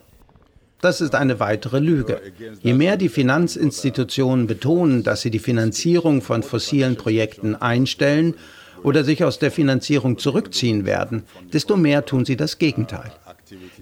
Das 0.81 1.01
ist 1.01 1.17
eine 1.17 1.41
weitere 1.41 1.81
Lüge. 1.81 2.21
Je 2.63 2.73
mehr 2.73 2.97
die 2.97 3.09
Finanzinstitutionen 3.09 4.47
betonen, 4.47 5.03
dass 5.03 5.23
sie 5.23 5.31
die 5.31 5.41
Finanzierung 5.41 6.23
von 6.23 6.45
fossilen 6.45 6.95
Projekten 6.95 7.57
einstellen 7.57 8.35
oder 8.85 9.03
sich 9.03 9.25
aus 9.25 9.41
der 9.41 9.51
Finanzierung 9.51 10.19
zurückziehen 10.19 10.87
werden, 10.87 11.25
desto 11.53 11.77
mehr 11.77 12.05
tun 12.05 12.25
sie 12.25 12.37
das 12.37 12.59
Gegenteil. 12.59 13.11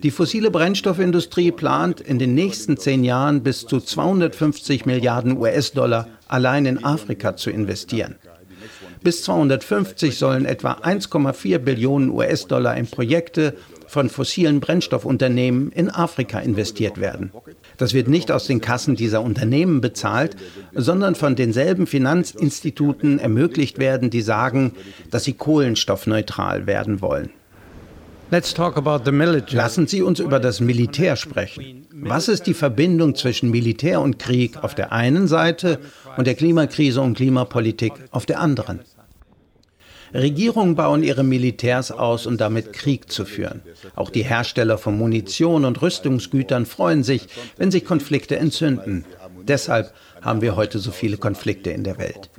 Die 0.02 0.10
fossile 0.10 0.50
Brennstoffindustrie 0.50 1.50
plant 1.50 2.00
in 2.00 2.18
den 2.18 2.34
nächsten 2.34 2.76
zehn 2.76 3.04
Jahren 3.04 3.42
bis 3.42 3.66
zu 3.66 3.80
250 3.80 4.86
Milliarden 4.86 5.36
US-Dollar 5.36 6.08
allein 6.28 6.66
in 6.66 6.84
Afrika 6.84 7.36
zu 7.36 7.50
investieren. 7.50 8.16
Bis 9.02 9.22
250 9.22 10.18
sollen 10.18 10.44
etwa 10.44 10.72
1,4 10.72 11.58
Billionen 11.58 12.10
US-Dollar 12.10 12.76
in 12.76 12.86
Projekte 12.86 13.54
von 13.86 14.08
fossilen 14.08 14.60
Brennstoffunternehmen 14.60 15.70
in 15.70 15.90
Afrika 15.90 16.40
investiert 16.40 17.00
werden. 17.00 17.30
Das 17.76 17.94
wird 17.94 18.08
nicht 18.08 18.32
aus 18.32 18.46
den 18.46 18.60
Kassen 18.60 18.96
dieser 18.96 19.22
Unternehmen 19.22 19.80
bezahlt, 19.80 20.36
sondern 20.74 21.14
von 21.14 21.36
denselben 21.36 21.86
Finanzinstituten 21.86 23.18
ermöglicht 23.18 23.78
werden, 23.78 24.10
die 24.10 24.22
sagen, 24.22 24.72
dass 25.10 25.24
sie 25.24 25.34
kohlenstoffneutral 25.34 26.66
werden 26.66 27.00
wollen. 27.00 27.30
Lassen 28.30 29.86
Sie 29.86 30.02
uns 30.02 30.18
über 30.18 30.40
das 30.40 30.60
Militär 30.60 31.16
sprechen. 31.16 31.86
Was 31.92 32.28
ist 32.28 32.46
die 32.46 32.54
Verbindung 32.54 33.14
zwischen 33.14 33.50
Militär 33.50 34.00
und 34.00 34.18
Krieg 34.18 34.62
auf 34.62 34.74
der 34.74 34.92
einen 34.92 35.28
Seite 35.28 35.78
und 36.16 36.26
der 36.26 36.34
Klimakrise 36.34 37.00
und 37.00 37.16
Klimapolitik 37.16 37.92
auf 38.10 38.26
der 38.26 38.40
anderen? 38.40 38.80
Regierungen 40.12 40.74
bauen 40.74 41.02
ihre 41.02 41.24
Militärs 41.24 41.90
aus, 41.90 42.26
um 42.26 42.36
damit 42.36 42.72
Krieg 42.72 43.10
zu 43.10 43.24
führen. 43.24 43.62
Auch 43.94 44.10
die 44.10 44.22
Hersteller 44.24 44.78
von 44.78 44.96
Munition 44.96 45.64
und 45.64 45.82
Rüstungsgütern 45.82 46.66
freuen 46.66 47.02
sich, 47.02 47.26
wenn 47.56 47.70
sich 47.70 47.84
Konflikte 47.84 48.36
entzünden. 48.36 49.04
Deshalb 49.42 49.92
haben 50.22 50.40
wir 50.40 50.56
heute 50.56 50.78
so 50.78 50.90
viele 50.90 51.16
Konflikte 51.16 51.70
in 51.70 51.84
der 51.84 51.98
Welt. 51.98 52.30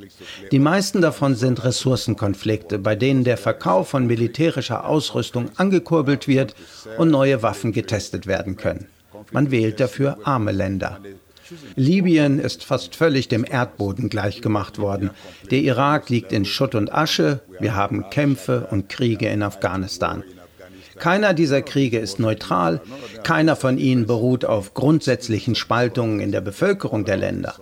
Die 0.51 0.59
meisten 0.59 1.01
davon 1.01 1.35
sind 1.35 1.63
Ressourcenkonflikte, 1.63 2.79
bei 2.79 2.95
denen 2.95 3.23
der 3.23 3.37
Verkauf 3.37 3.89
von 3.89 4.07
militärischer 4.07 4.85
Ausrüstung 4.85 5.49
angekurbelt 5.57 6.27
wird 6.27 6.55
und 6.97 7.09
neue 7.09 7.43
Waffen 7.43 7.71
getestet 7.71 8.27
werden 8.27 8.57
können. 8.57 8.87
Man 9.31 9.51
wählt 9.51 9.79
dafür 9.79 10.17
arme 10.23 10.51
Länder. 10.51 10.99
Libyen 11.75 12.39
ist 12.39 12.63
fast 12.63 12.95
völlig 12.95 13.29
dem 13.29 13.45
Erdboden 13.49 14.09
gleichgemacht 14.09 14.79
worden. 14.79 15.11
Der 15.49 15.59
Irak 15.59 16.09
liegt 16.09 16.33
in 16.33 16.45
Schutt 16.45 16.75
und 16.75 16.93
Asche. 16.93 17.39
Wir 17.59 17.75
haben 17.75 18.09
Kämpfe 18.09 18.67
und 18.69 18.89
Kriege 18.89 19.27
in 19.29 19.43
Afghanistan. 19.43 20.23
Keiner 20.97 21.33
dieser 21.33 21.61
Kriege 21.61 21.99
ist 21.99 22.19
neutral, 22.19 22.81
keiner 23.23 23.55
von 23.55 23.77
ihnen 23.77 24.07
beruht 24.07 24.45
auf 24.45 24.73
grundsätzlichen 24.73 25.53
Spaltungen 25.53 26.19
in 26.19 26.31
der 26.31 26.41
Bevölkerung 26.41 27.05
der 27.05 27.17
Länder. 27.17 27.55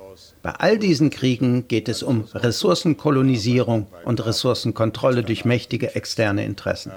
Bei 0.45 0.51
all 0.59 0.77
diesen 0.77 1.09
Kriegen 1.09 1.67
geht 1.67 1.89
es 1.89 2.03
um 2.03 2.25
Ressourcenkolonisierung 2.31 3.87
und 4.03 4.23
Ressourcenkontrolle 4.23 5.23
durch 5.23 5.43
mächtige 5.43 5.95
externe 5.95 6.45
Interessen. 6.45 6.91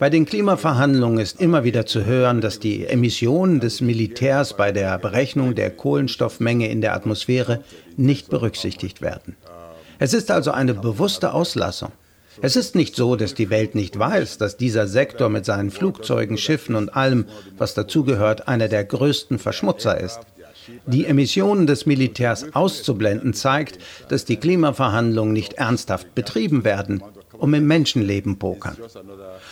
Bei 0.00 0.10
den 0.10 0.26
Klimaverhandlungen 0.26 1.20
ist 1.20 1.40
immer 1.40 1.62
wieder 1.62 1.86
zu 1.86 2.04
hören, 2.04 2.40
dass 2.40 2.58
die 2.58 2.84
Emissionen 2.84 3.60
des 3.60 3.80
Militärs 3.80 4.56
bei 4.56 4.72
der 4.72 4.98
Berechnung 4.98 5.54
der 5.54 5.70
Kohlenstoffmenge 5.70 6.68
in 6.68 6.80
der 6.80 6.94
Atmosphäre 6.94 7.62
nicht 7.96 8.28
berücksichtigt 8.28 9.02
werden. 9.02 9.36
Es 10.00 10.12
ist 10.12 10.32
also 10.32 10.50
eine 10.50 10.74
bewusste 10.74 11.34
Auslassung. 11.34 11.92
Es 12.42 12.56
ist 12.56 12.74
nicht 12.74 12.96
so, 12.96 13.14
dass 13.14 13.34
die 13.34 13.50
Welt 13.50 13.76
nicht 13.76 13.96
weiß, 13.96 14.36
dass 14.38 14.56
dieser 14.56 14.88
Sektor 14.88 15.28
mit 15.28 15.44
seinen 15.44 15.70
Flugzeugen, 15.70 16.36
Schiffen 16.36 16.74
und 16.74 16.96
allem, 16.96 17.26
was 17.56 17.74
dazugehört, 17.74 18.48
einer 18.48 18.66
der 18.66 18.82
größten 18.82 19.38
Verschmutzer 19.38 20.00
ist. 20.00 20.18
Die 20.86 21.06
Emissionen 21.06 21.66
des 21.66 21.86
Militärs 21.86 22.54
auszublenden 22.54 23.34
zeigt, 23.34 23.78
dass 24.08 24.24
die 24.24 24.36
Klimaverhandlungen 24.36 25.32
nicht 25.32 25.54
ernsthaft 25.54 26.14
betrieben 26.14 26.64
werden 26.64 27.02
um 27.38 27.54
im 27.54 27.66
Menschenleben 27.66 28.38
pokern. 28.38 28.76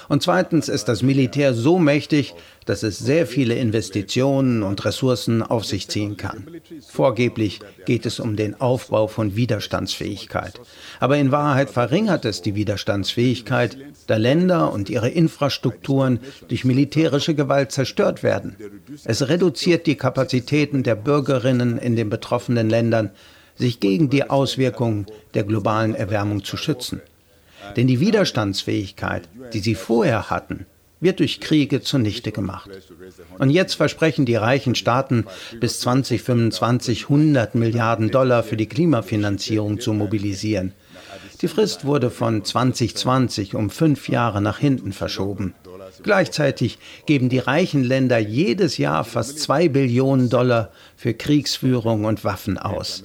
Und 0.09 0.23
zweitens 0.23 0.69
ist 0.69 0.85
das 0.85 1.03
Militär 1.03 1.55
so 1.55 1.79
mächtig, 1.79 2.35
dass 2.67 2.83
es 2.83 2.99
sehr 2.99 3.27
viele 3.27 3.55
Investitionen 3.55 4.63
und 4.63 4.85
Ressourcen 4.85 5.43
auf 5.43 5.65
sich 5.65 5.89
ziehen 5.89 6.17
kann. 6.17 6.47
Vorgeblich 6.89 7.61
geht 7.87 8.05
es 8.07 8.21
um 8.21 8.37
den 8.37 8.61
Aufbau 8.61 9.07
von 9.07 9.37
Widerstandsfähigkeit. 9.37 10.61
Aber 10.99 11.17
in 11.17 11.31
Wahrheit 11.31 11.71
verringert 11.71 12.25
es 12.25 12.43
die 12.43 12.57
Widerstandsfähigkeit, 12.57 13.79
da 14.09 14.17
Länder 14.17 14.73
und 14.73 14.91
ihre 14.91 15.09
Infrastrukturen 15.09 16.21
durch 16.49 16.65
militärische 16.65 17.35
Gewalt 17.35 17.73
zerstört 17.73 18.23
werden. 18.23 18.57
Es 19.05 19.29
reduziert 19.29 19.87
die 19.87 19.97
Kapazitäten 19.97 20.83
der 20.83 20.97
Bürgerinnen 20.97 21.79
in 21.79 21.97
den 21.97 22.11
betroffenen 22.11 22.69
Ländern, 22.69 23.11
sich 23.55 23.81
gegen 23.81 24.11
die 24.11 24.29
Auswirkungen 24.29 25.07
der 25.35 25.45
globalen 25.45 25.95
Erwärmung 25.95 26.45
zu 26.45 26.57
schützen. 26.57 27.01
Denn 27.75 27.87
die 27.87 28.01
Widerstandsfähigkeit, 28.01 29.29
die 29.53 29.61
sie 29.61 29.75
vorher 29.75 30.31
hatten, 30.31 30.67
wird 31.01 31.21
durch 31.21 31.41
Kriege 31.41 31.81
zunichte 31.81 32.33
gemacht. 32.33 32.71
Und 33.39 33.51
jetzt 33.51 33.75
versprechen 33.75 34.25
die 34.25 34.37
reichen 34.37 34.75
Staaten 34.75 35.25
bis 35.61 35.81
2025 35.81 37.05
100 37.05 37.55
Milliarden 37.55 38.11
Dollar 38.11 38.43
für 38.43 38.57
die 38.57 38.67
Klimafinanzierung 38.67 39.79
zu 39.79 39.93
mobilisieren. 39.93 40.73
Die 41.43 41.49
Frist 41.49 41.85
wurde 41.85 42.11
von 42.11 42.45
2020 42.45 43.55
um 43.55 43.69
fünf 43.69 44.09
Jahre 44.09 44.41
nach 44.41 44.59
hinten 44.59 44.93
verschoben. 44.93 45.55
Gleichzeitig 46.03 46.79
geben 47.05 47.29
die 47.29 47.39
reichen 47.39 47.85
Länder 47.85 48.19
jedes 48.19 48.79
Jahr 48.79 49.05
fast 49.05 49.39
zwei 49.39 49.69
Billionen 49.69 50.31
Dollar 50.31 50.71
für 50.97 51.13
Kriegsführung 51.13 52.05
und 52.05 52.25
Waffen 52.25 52.57
aus. 52.59 53.05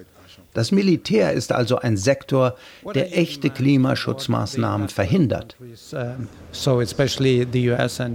Das 0.54 0.72
Militär 0.72 1.34
ist 1.34 1.52
also 1.52 1.78
ein 1.78 1.98
Sektor, 1.98 2.56
der 2.94 3.18
echte 3.18 3.50
Klimaschutzmaßnahmen 3.50 4.90
verhindert. 4.90 5.56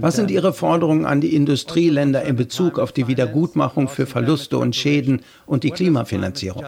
Was 0.01 0.15
sind 0.15 0.31
Ihre 0.31 0.53
Forderungen 0.53 1.05
an 1.05 1.21
die 1.21 1.35
Industrieländer 1.35 2.23
in 2.23 2.35
Bezug 2.35 2.79
auf 2.79 2.91
die 2.91 3.07
Wiedergutmachung 3.07 3.89
für 3.89 4.05
Verluste 4.05 4.57
und 4.57 4.75
Schäden 4.75 5.21
und 5.45 5.63
die 5.63 5.71
Klimafinanzierung? 5.71 6.63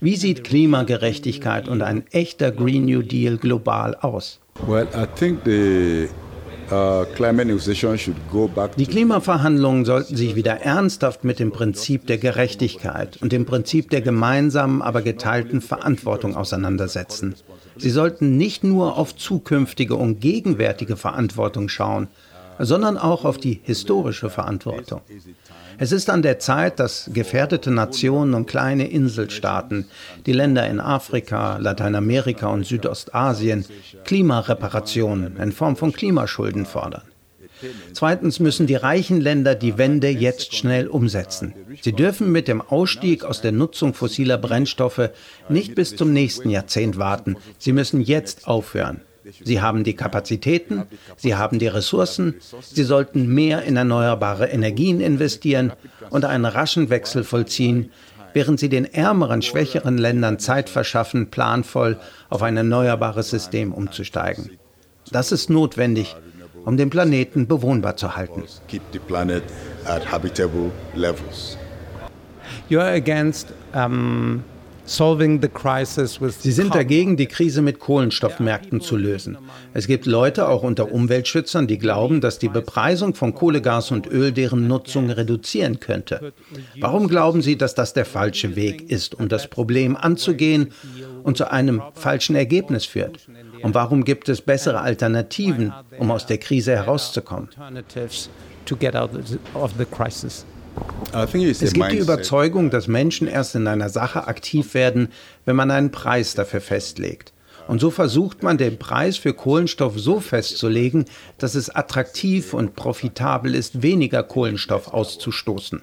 Wie 0.00 0.16
sieht 0.16 0.44
Klimagerechtigkeit 0.44 1.68
und 1.68 1.82
ein 1.82 2.06
echter 2.10 2.50
Green 2.50 2.84
New 2.84 3.02
Deal 3.02 3.38
global 3.38 3.94
aus? 3.94 4.40
Well, 4.66 4.88
I 4.92 5.06
think 5.16 5.44
the 5.44 5.88
Uh, 5.98 6.27
die 8.76 8.86
Klimaverhandlungen 8.86 9.84
sollten 9.84 10.16
sich 10.16 10.34
wieder 10.34 10.60
ernsthaft 10.60 11.24
mit 11.24 11.38
dem 11.38 11.50
Prinzip 11.50 12.06
der 12.06 12.18
Gerechtigkeit 12.18 13.16
und 13.22 13.32
dem 13.32 13.46
Prinzip 13.46 13.90
der 13.90 14.02
gemeinsamen, 14.02 14.82
aber 14.82 15.02
geteilten 15.02 15.60
Verantwortung 15.60 16.36
auseinandersetzen. 16.36 17.34
Sie 17.76 17.90
sollten 17.90 18.36
nicht 18.36 18.64
nur 18.64 18.98
auf 18.98 19.16
zukünftige 19.16 19.94
und 19.94 20.20
gegenwärtige 20.20 20.96
Verantwortung 20.96 21.68
schauen, 21.68 22.08
sondern 22.58 22.98
auch 22.98 23.24
auf 23.24 23.38
die 23.38 23.60
historische 23.62 24.30
Verantwortung. 24.30 25.00
Es 25.80 25.92
ist 25.92 26.10
an 26.10 26.22
der 26.22 26.40
Zeit, 26.40 26.80
dass 26.80 27.08
gefährdete 27.12 27.70
Nationen 27.70 28.34
und 28.34 28.46
kleine 28.46 28.88
Inselstaaten, 28.88 29.86
die 30.26 30.32
Länder 30.32 30.68
in 30.68 30.80
Afrika, 30.80 31.58
Lateinamerika 31.58 32.48
und 32.48 32.66
Südostasien, 32.66 33.64
Klimareparationen 34.04 35.36
in 35.36 35.52
Form 35.52 35.76
von 35.76 35.92
Klimaschulden 35.92 36.66
fordern. 36.66 37.02
Zweitens 37.92 38.40
müssen 38.40 38.66
die 38.66 38.74
reichen 38.74 39.20
Länder 39.20 39.54
die 39.54 39.78
Wende 39.78 40.08
jetzt 40.08 40.54
schnell 40.54 40.88
umsetzen. 40.88 41.54
Sie 41.80 41.92
dürfen 41.92 42.30
mit 42.32 42.48
dem 42.48 42.60
Ausstieg 42.60 43.24
aus 43.24 43.40
der 43.40 43.52
Nutzung 43.52 43.94
fossiler 43.94 44.38
Brennstoffe 44.38 45.10
nicht 45.48 45.74
bis 45.74 45.94
zum 45.94 46.12
nächsten 46.12 46.50
Jahrzehnt 46.50 46.98
warten. 46.98 47.36
Sie 47.58 47.72
müssen 47.72 48.00
jetzt 48.00 48.46
aufhören. 48.46 49.00
Sie 49.44 49.60
haben 49.60 49.84
die 49.84 49.94
Kapazitäten, 49.94 50.84
sie 51.16 51.34
haben 51.34 51.58
die 51.58 51.66
Ressourcen, 51.66 52.36
sie 52.62 52.84
sollten 52.84 53.26
mehr 53.26 53.62
in 53.62 53.76
erneuerbare 53.76 54.46
Energien 54.46 55.00
investieren 55.00 55.72
und 56.10 56.24
einen 56.24 56.44
raschen 56.44 56.90
Wechsel 56.90 57.24
vollziehen, 57.24 57.90
während 58.32 58.60
sie 58.60 58.68
den 58.68 58.84
ärmeren, 58.84 59.42
schwächeren 59.42 59.98
Ländern 59.98 60.38
Zeit 60.38 60.68
verschaffen, 60.68 61.30
planvoll 61.30 61.98
auf 62.28 62.42
ein 62.42 62.56
erneuerbares 62.56 63.30
System 63.30 63.72
umzusteigen. 63.72 64.58
Das 65.10 65.32
ist 65.32 65.50
notwendig, 65.50 66.16
um 66.64 66.76
den 66.76 66.90
Planeten 66.90 67.46
bewohnbar 67.46 67.96
zu 67.96 68.16
halten. 68.16 68.44
You're 72.70 72.94
against 72.94 73.52
um 73.74 74.42
Sie 76.40 76.52
sind 76.52 76.74
dagegen, 76.74 77.18
die 77.18 77.26
Krise 77.26 77.60
mit 77.60 77.78
Kohlenstoffmärkten 77.78 78.80
zu 78.80 78.96
lösen. 78.96 79.36
Es 79.74 79.86
gibt 79.86 80.06
Leute, 80.06 80.48
auch 80.48 80.62
unter 80.62 80.90
Umweltschützern, 80.90 81.66
die 81.66 81.78
glauben, 81.78 82.22
dass 82.22 82.38
die 82.38 82.48
Bepreisung 82.48 83.14
von 83.14 83.34
Kohle, 83.34 83.60
Gas 83.60 83.90
und 83.90 84.06
Öl 84.06 84.32
deren 84.32 84.66
Nutzung 84.66 85.10
reduzieren 85.10 85.78
könnte. 85.78 86.32
Warum 86.80 87.08
glauben 87.08 87.42
Sie, 87.42 87.58
dass 87.58 87.74
das 87.74 87.92
der 87.92 88.06
falsche 88.06 88.56
Weg 88.56 88.90
ist, 88.90 89.14
um 89.14 89.28
das 89.28 89.48
Problem 89.48 89.94
anzugehen 89.94 90.72
und 91.22 91.36
zu 91.36 91.50
einem 91.50 91.82
falschen 91.92 92.34
Ergebnis 92.34 92.86
führt? 92.86 93.28
Und 93.62 93.74
warum 93.74 94.04
gibt 94.04 94.30
es 94.30 94.40
bessere 94.40 94.80
Alternativen, 94.80 95.72
um 95.98 96.10
aus 96.10 96.24
der 96.24 96.38
Krise 96.38 96.72
herauszukommen? 96.72 97.48
Es 101.12 101.72
gibt 101.72 101.92
die 101.92 101.98
Überzeugung, 101.98 102.70
dass 102.70 102.86
Menschen 102.86 103.28
erst 103.28 103.54
in 103.54 103.66
einer 103.66 103.88
Sache 103.88 104.26
aktiv 104.26 104.74
werden, 104.74 105.08
wenn 105.44 105.56
man 105.56 105.70
einen 105.70 105.90
Preis 105.90 106.34
dafür 106.34 106.60
festlegt. 106.60 107.32
Und 107.66 107.80
so 107.80 107.90
versucht 107.90 108.42
man, 108.42 108.56
den 108.56 108.78
Preis 108.78 109.18
für 109.18 109.34
Kohlenstoff 109.34 109.98
so 109.98 110.20
festzulegen, 110.20 111.04
dass 111.36 111.54
es 111.54 111.68
attraktiv 111.68 112.54
und 112.54 112.74
profitabel 112.74 113.54
ist, 113.54 113.82
weniger 113.82 114.22
Kohlenstoff 114.22 114.88
auszustoßen. 114.88 115.82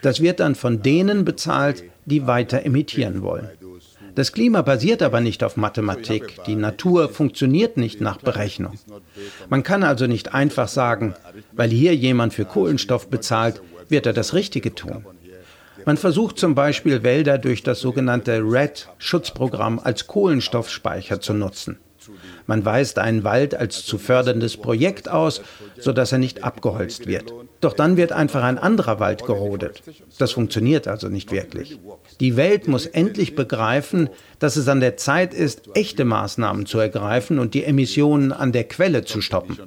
Das 0.00 0.20
wird 0.20 0.40
dann 0.40 0.54
von 0.54 0.82
denen 0.82 1.24
bezahlt, 1.24 1.84
die 2.06 2.26
weiter 2.26 2.64
emittieren 2.64 3.22
wollen. 3.22 3.48
Das 4.14 4.32
Klima 4.32 4.60
basiert 4.62 5.02
aber 5.02 5.20
nicht 5.20 5.42
auf 5.42 5.56
Mathematik. 5.56 6.44
Die 6.46 6.56
Natur 6.56 7.08
funktioniert 7.08 7.76
nicht 7.78 8.00
nach 8.00 8.18
Berechnung. 8.18 8.78
Man 9.48 9.62
kann 9.62 9.82
also 9.82 10.06
nicht 10.06 10.34
einfach 10.34 10.68
sagen, 10.68 11.14
weil 11.52 11.70
hier 11.70 11.94
jemand 11.94 12.34
für 12.34 12.44
Kohlenstoff 12.44 13.08
bezahlt, 13.08 13.62
wird 13.92 14.06
er 14.06 14.12
das 14.12 14.34
Richtige 14.34 14.74
tun. 14.74 15.06
Man 15.84 15.96
versucht 15.96 16.38
zum 16.38 16.54
Beispiel 16.54 17.02
Wälder 17.02 17.38
durch 17.38 17.62
das 17.62 17.80
sogenannte 17.80 18.40
RED-Schutzprogramm 18.42 19.78
als 19.78 20.06
Kohlenstoffspeicher 20.08 21.20
zu 21.20 21.32
nutzen. 21.32 21.78
Man 22.46 22.64
weist 22.64 22.98
einen 22.98 23.24
Wald 23.24 23.54
als 23.54 23.84
zu 23.84 23.98
förderndes 23.98 24.56
Projekt 24.56 25.08
aus, 25.08 25.42
sodass 25.78 26.12
er 26.12 26.18
nicht 26.18 26.44
abgeholzt 26.44 27.06
wird. 27.06 27.32
Doch 27.60 27.74
dann 27.74 27.96
wird 27.96 28.10
einfach 28.10 28.42
ein 28.42 28.58
anderer 28.58 28.98
Wald 28.98 29.24
gerodet. 29.24 29.82
Das 30.18 30.32
funktioniert 30.32 30.88
also 30.88 31.08
nicht 31.08 31.30
wirklich. 31.30 31.78
Die 32.18 32.36
Welt 32.36 32.66
muss 32.66 32.86
endlich 32.86 33.36
begreifen, 33.36 34.10
dass 34.40 34.56
es 34.56 34.66
an 34.66 34.80
der 34.80 34.96
Zeit 34.96 35.32
ist, 35.32 35.68
echte 35.74 36.04
Maßnahmen 36.04 36.66
zu 36.66 36.80
ergreifen 36.80 37.38
und 37.38 37.54
die 37.54 37.62
Emissionen 37.62 38.32
an 38.32 38.50
der 38.50 38.64
Quelle 38.64 39.04
zu 39.04 39.20
stoppen. 39.20 39.58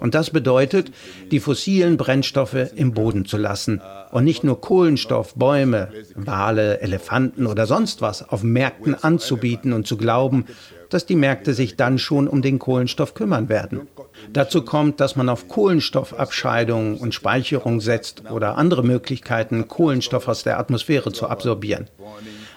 Und 0.00 0.14
das 0.14 0.30
bedeutet, 0.30 0.92
die 1.30 1.40
fossilen 1.40 1.98
Brennstoffe 1.98 2.72
im 2.74 2.94
Boden 2.94 3.26
zu 3.26 3.36
lassen 3.36 3.82
und 4.12 4.24
nicht 4.24 4.44
nur 4.44 4.60
Kohlenstoff, 4.60 5.34
Bäume, 5.34 5.88
Wale, 6.14 6.80
Elefanten 6.80 7.46
oder 7.46 7.66
sonst 7.66 8.00
was 8.00 8.26
auf 8.28 8.42
Märkten 8.42 8.94
anzubieten 8.94 9.74
und 9.74 9.86
zu 9.86 9.98
glauben, 9.98 10.46
dass 10.92 11.06
die 11.06 11.16
Märkte 11.16 11.54
sich 11.54 11.76
dann 11.76 11.98
schon 11.98 12.21
um 12.28 12.42
den 12.42 12.58
Kohlenstoff 12.58 13.14
kümmern 13.14 13.48
werden. 13.48 13.88
Dazu 14.32 14.62
kommt, 14.62 15.00
dass 15.00 15.16
man 15.16 15.28
auf 15.28 15.48
Kohlenstoffabscheidung 15.48 16.98
und 16.98 17.14
Speicherung 17.14 17.80
setzt 17.80 18.30
oder 18.30 18.56
andere 18.58 18.82
Möglichkeiten, 18.82 19.68
Kohlenstoff 19.68 20.28
aus 20.28 20.42
der 20.42 20.58
Atmosphäre 20.58 21.12
zu 21.12 21.28
absorbieren. 21.28 21.88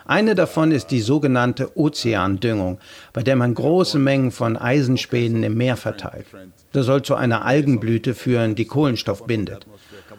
Eine 0.07 0.35
davon 0.35 0.71
ist 0.71 0.91
die 0.91 1.01
sogenannte 1.01 1.75
Ozeandüngung, 1.77 2.77
bei 3.11 3.23
der 3.23 3.35
man 3.35 3.55
große 3.55 3.97
Mengen 3.97 4.31
von 4.31 4.55
Eisenspänen 4.55 5.41
im 5.41 5.57
Meer 5.57 5.77
verteilt. 5.77 6.27
Das 6.73 6.85
soll 6.85 7.01
zu 7.01 7.15
einer 7.15 7.43
Algenblüte 7.43 8.13
führen, 8.13 8.53
die 8.53 8.65
Kohlenstoff 8.65 9.25
bindet. 9.25 9.65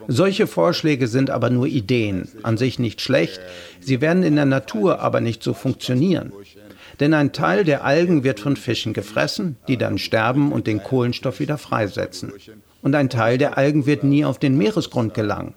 Solche 0.08 0.48
Vorschläge 0.48 1.06
sind 1.06 1.30
aber 1.30 1.50
nur 1.50 1.66
Ideen, 1.66 2.28
an 2.42 2.56
sich 2.56 2.78
nicht 2.80 3.00
schlecht, 3.00 3.40
sie 3.80 4.00
werden 4.00 4.24
in 4.24 4.36
der 4.36 4.44
Natur 4.44 5.00
aber 5.00 5.20
nicht 5.20 5.42
so 5.42 5.54
funktionieren. 5.54 6.32
Denn 7.00 7.12
ein 7.14 7.32
Teil 7.32 7.64
der 7.64 7.84
Algen 7.84 8.24
wird 8.24 8.40
von 8.40 8.56
Fischen 8.56 8.92
gefressen, 8.92 9.56
die 9.68 9.76
dann 9.76 9.98
sterben 9.98 10.52
und 10.52 10.66
den 10.66 10.82
Kohlenstoff 10.82 11.40
wieder 11.40 11.58
freisetzen. 11.58 12.32
Und 12.82 12.94
ein 12.94 13.10
Teil 13.10 13.38
der 13.38 13.58
Algen 13.58 13.86
wird 13.86 14.04
nie 14.04 14.24
auf 14.24 14.38
den 14.38 14.56
Meeresgrund 14.56 15.12
gelangen. 15.14 15.54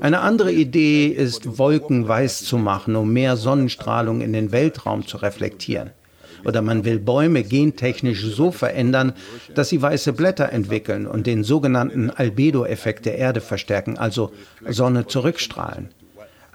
Eine 0.00 0.20
andere 0.20 0.52
Idee 0.52 1.06
ist, 1.06 1.58
Wolken 1.58 2.06
weiß 2.06 2.44
zu 2.44 2.58
machen, 2.58 2.96
um 2.96 3.12
mehr 3.12 3.36
Sonnenstrahlung 3.36 4.20
in 4.20 4.32
den 4.32 4.52
Weltraum 4.52 5.06
zu 5.06 5.16
reflektieren. 5.16 5.90
Oder 6.44 6.62
man 6.62 6.84
will 6.84 6.98
Bäume 6.98 7.42
gentechnisch 7.42 8.22
so 8.22 8.50
verändern, 8.50 9.14
dass 9.54 9.70
sie 9.70 9.80
weiße 9.80 10.12
Blätter 10.12 10.52
entwickeln 10.52 11.06
und 11.06 11.26
den 11.26 11.44
sogenannten 11.44 12.10
Albedo-Effekt 12.10 13.06
der 13.06 13.16
Erde 13.16 13.40
verstärken, 13.40 13.96
also 13.98 14.32
Sonne 14.68 15.06
zurückstrahlen. 15.06 15.88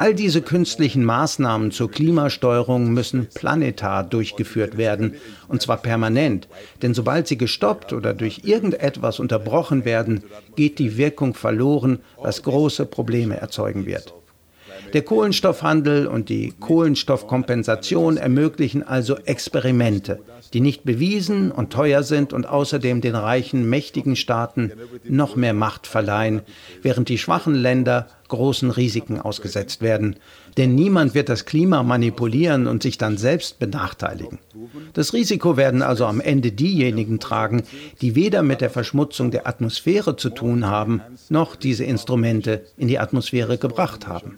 All 0.01 0.15
diese 0.15 0.41
künstlichen 0.41 1.05
Maßnahmen 1.05 1.69
zur 1.69 1.91
Klimasteuerung 1.91 2.91
müssen 2.91 3.27
planetar 3.27 4.03
durchgeführt 4.03 4.75
werden, 4.75 5.13
und 5.47 5.61
zwar 5.61 5.77
permanent. 5.77 6.47
Denn 6.81 6.95
sobald 6.95 7.27
sie 7.27 7.37
gestoppt 7.37 7.93
oder 7.93 8.15
durch 8.15 8.41
irgendetwas 8.43 9.19
unterbrochen 9.19 9.85
werden, 9.85 10.23
geht 10.55 10.79
die 10.79 10.97
Wirkung 10.97 11.35
verloren, 11.35 11.99
was 12.17 12.41
große 12.41 12.87
Probleme 12.87 13.37
erzeugen 13.37 13.85
wird. 13.85 14.15
Der 14.93 15.03
Kohlenstoffhandel 15.03 16.07
und 16.07 16.29
die 16.29 16.53
Kohlenstoffkompensation 16.59 18.17
ermöglichen 18.17 18.81
also 18.81 19.17
Experimente, 19.17 20.19
die 20.53 20.61
nicht 20.61 20.83
bewiesen 20.83 21.51
und 21.51 21.71
teuer 21.71 22.01
sind 22.01 22.33
und 22.33 22.47
außerdem 22.47 23.01
den 23.01 23.15
reichen, 23.15 23.69
mächtigen 23.69 24.15
Staaten 24.15 24.71
noch 25.03 25.35
mehr 25.35 25.53
Macht 25.53 25.85
verleihen, 25.85 26.41
während 26.81 27.07
die 27.07 27.19
schwachen 27.19 27.53
Länder 27.53 28.07
großen 28.31 28.71
Risiken 28.71 29.19
ausgesetzt 29.19 29.81
werden. 29.81 30.15
Denn 30.57 30.73
niemand 30.73 31.13
wird 31.13 31.29
das 31.29 31.45
Klima 31.45 31.83
manipulieren 31.83 32.65
und 32.65 32.81
sich 32.81 32.97
dann 32.97 33.17
selbst 33.17 33.59
benachteiligen. 33.59 34.39
Das 34.93 35.13
Risiko 35.13 35.57
werden 35.57 35.81
also 35.81 36.05
am 36.05 36.19
Ende 36.19 36.51
diejenigen 36.51 37.19
tragen, 37.19 37.63
die 38.01 38.15
weder 38.15 38.41
mit 38.41 38.61
der 38.61 38.69
Verschmutzung 38.69 39.31
der 39.31 39.47
Atmosphäre 39.47 40.15
zu 40.15 40.29
tun 40.29 40.65
haben, 40.65 41.01
noch 41.29 41.55
diese 41.55 41.83
Instrumente 41.83 42.65
in 42.77 42.87
die 42.87 42.99
Atmosphäre 42.99 43.57
gebracht 43.57 44.07
haben. 44.07 44.35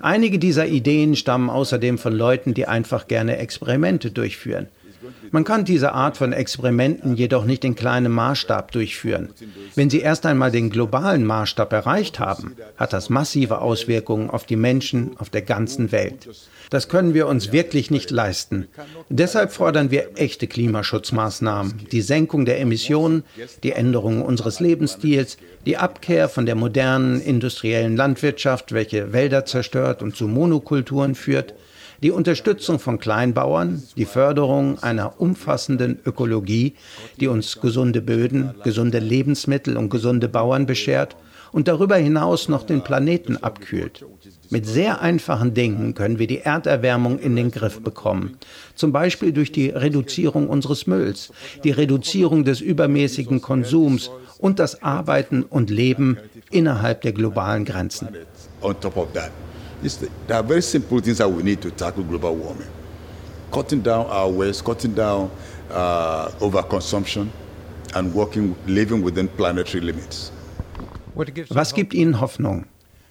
Einige 0.00 0.40
dieser 0.40 0.66
Ideen 0.66 1.14
stammen 1.14 1.48
außerdem 1.48 1.96
von 1.96 2.12
Leuten, 2.12 2.54
die 2.54 2.66
einfach 2.66 3.06
gerne 3.06 3.36
Experimente 3.38 4.10
durchführen. 4.10 4.66
Man 5.30 5.44
kann 5.44 5.64
diese 5.64 5.92
Art 5.92 6.16
von 6.16 6.32
Experimenten 6.32 7.16
jedoch 7.16 7.44
nicht 7.44 7.64
in 7.64 7.74
kleinem 7.74 8.12
Maßstab 8.12 8.72
durchführen. 8.72 9.30
Wenn 9.74 9.90
sie 9.90 10.00
erst 10.00 10.26
einmal 10.26 10.50
den 10.50 10.70
globalen 10.70 11.24
Maßstab 11.24 11.72
erreicht 11.72 12.18
haben, 12.18 12.54
hat 12.76 12.92
das 12.92 13.10
massive 13.10 13.60
Auswirkungen 13.60 14.30
auf 14.30 14.44
die 14.44 14.56
Menschen 14.56 15.16
auf 15.18 15.30
der 15.30 15.42
ganzen 15.42 15.92
Welt. 15.92 16.28
Das 16.70 16.88
können 16.88 17.14
wir 17.14 17.26
uns 17.26 17.52
wirklich 17.52 17.90
nicht 17.90 18.10
leisten. 18.10 18.66
Deshalb 19.10 19.52
fordern 19.52 19.90
wir 19.90 20.10
echte 20.16 20.46
Klimaschutzmaßnahmen, 20.46 21.86
die 21.92 22.00
Senkung 22.00 22.44
der 22.44 22.60
Emissionen, 22.60 23.24
die 23.62 23.72
Änderung 23.72 24.22
unseres 24.22 24.58
Lebensstils, 24.58 25.36
die 25.66 25.76
Abkehr 25.76 26.28
von 26.28 26.46
der 26.46 26.54
modernen 26.54 27.20
industriellen 27.20 27.96
Landwirtschaft, 27.96 28.72
welche 28.72 29.12
Wälder 29.12 29.44
zerstört 29.44 30.02
und 30.02 30.16
zu 30.16 30.28
Monokulturen 30.28 31.14
führt, 31.14 31.54
Die 32.02 32.10
Unterstützung 32.10 32.80
von 32.80 32.98
Kleinbauern, 32.98 33.80
die 33.96 34.06
Förderung 34.06 34.82
einer 34.82 35.20
umfassenden 35.20 36.00
Ökologie, 36.04 36.74
die 37.20 37.28
uns 37.28 37.60
gesunde 37.60 38.02
Böden, 38.02 38.54
gesunde 38.64 38.98
Lebensmittel 38.98 39.76
und 39.76 39.88
gesunde 39.88 40.28
Bauern 40.28 40.66
beschert 40.66 41.14
und 41.52 41.68
darüber 41.68 41.94
hinaus 41.94 42.48
noch 42.48 42.64
den 42.64 42.82
Planeten 42.82 43.36
abkühlt. 43.36 44.04
Mit 44.50 44.66
sehr 44.66 45.00
einfachen 45.00 45.54
Dingen 45.54 45.94
können 45.94 46.18
wir 46.18 46.26
die 46.26 46.40
Erderwärmung 46.40 47.20
in 47.20 47.36
den 47.36 47.52
Griff 47.52 47.80
bekommen. 47.80 48.36
Zum 48.74 48.90
Beispiel 48.90 49.32
durch 49.32 49.52
die 49.52 49.68
Reduzierung 49.68 50.48
unseres 50.48 50.88
Mülls, 50.88 51.30
die 51.62 51.70
Reduzierung 51.70 52.44
des 52.44 52.60
übermäßigen 52.60 53.40
Konsums 53.40 54.10
und 54.38 54.58
das 54.58 54.82
Arbeiten 54.82 55.44
und 55.44 55.70
Leben 55.70 56.18
innerhalb 56.50 57.02
der 57.02 57.12
globalen 57.12 57.64
Grenzen. 57.64 58.08
On 59.82 59.88
top 59.88 59.94
of 59.94 60.00
that, 60.00 60.28
there 60.28 60.36
are 60.38 60.42
very 60.42 60.62
simple 60.62 61.00
things 61.00 61.18
that 61.18 61.28
we 61.28 61.42
need 61.42 61.60
to 61.62 61.70
tackle 61.70 62.04
global 62.04 62.34
warming. 62.36 62.68
Cutting 63.50 63.82
down 63.82 64.06
our 64.06 64.28
waste, 64.30 64.64
cutting 64.64 64.94
down 64.94 65.30
uh, 65.70 66.28
overconsumption 66.40 67.28
and 67.94 68.14
working, 68.14 68.54
living 68.66 69.02
within 69.02 69.28
planetary 69.28 69.80
limits. 69.82 70.30
Was 71.14 71.72
gibt 71.72 71.94
Ihnen 71.94 72.14
Hoffnung? 72.20 72.64